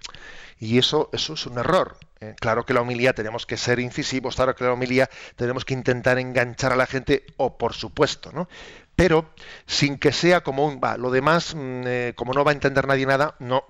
[0.59, 1.97] y eso, eso es un error.
[2.21, 5.73] Eh, claro que la homilía tenemos que ser incisivos, claro que la homilía tenemos que
[5.73, 8.47] intentar enganchar a la gente, o por supuesto, ¿no?
[8.95, 9.31] Pero
[9.65, 12.87] sin que sea como un, va, lo demás, mm, eh, como no va a entender
[12.87, 13.65] nadie nada, no,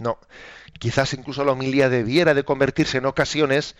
[0.00, 0.18] no.
[0.78, 3.76] Quizás incluso la homilía debiera de convertirse en ocasiones,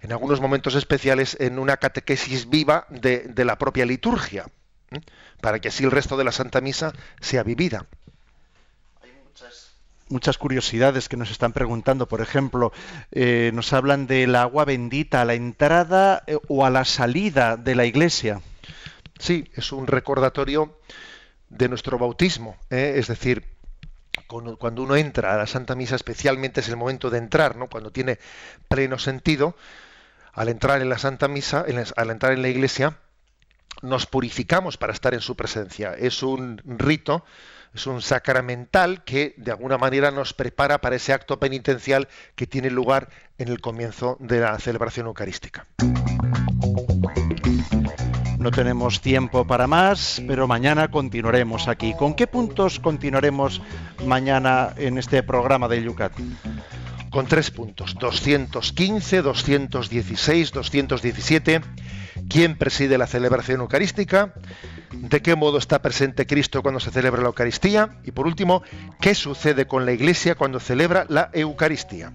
[0.00, 4.46] en algunos momentos especiales, en una catequesis viva de, la propia liturgia,
[5.40, 7.86] para que así el resto de la Santa Misa sea vivida
[10.10, 12.08] muchas curiosidades que nos están preguntando.
[12.08, 12.72] Por ejemplo,
[13.12, 17.74] eh, nos hablan del agua bendita a la entrada eh, o a la salida de
[17.74, 18.40] la iglesia.
[19.18, 20.78] Sí, es un recordatorio
[21.48, 22.56] de nuestro bautismo.
[22.70, 22.94] ¿eh?
[22.96, 23.44] Es decir,
[24.26, 27.68] cuando uno entra a la Santa Misa, especialmente es el momento de entrar, ¿no?
[27.68, 28.18] Cuando tiene
[28.68, 29.56] pleno sentido,
[30.32, 31.64] al entrar en la Santa Misa,
[31.96, 32.98] al entrar en la Iglesia,
[33.82, 35.94] nos purificamos para estar en su presencia.
[35.94, 37.24] Es un rito,
[37.74, 42.70] es un sacramental que de alguna manera nos prepara para ese acto penitencial que tiene
[42.70, 45.66] lugar en el comienzo de la celebración eucarística.
[48.38, 51.92] No tenemos tiempo para más, pero mañana continuaremos aquí.
[51.94, 53.60] ¿Con qué puntos continuaremos
[54.06, 56.12] mañana en este programa de Yucat?
[57.10, 61.60] Con tres puntos, 215, 216, 217.
[62.28, 64.32] ¿Quién preside la celebración eucarística?
[64.92, 67.98] ¿De qué modo está presente Cristo cuando se celebra la Eucaristía?
[68.04, 68.62] Y por último,
[69.00, 72.12] ¿qué sucede con la Iglesia cuando celebra la Eucaristía?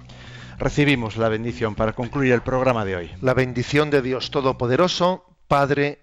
[0.57, 3.11] Recibimos la bendición para concluir el programa de hoy.
[3.21, 6.02] La bendición de Dios Todopoderoso, Padre,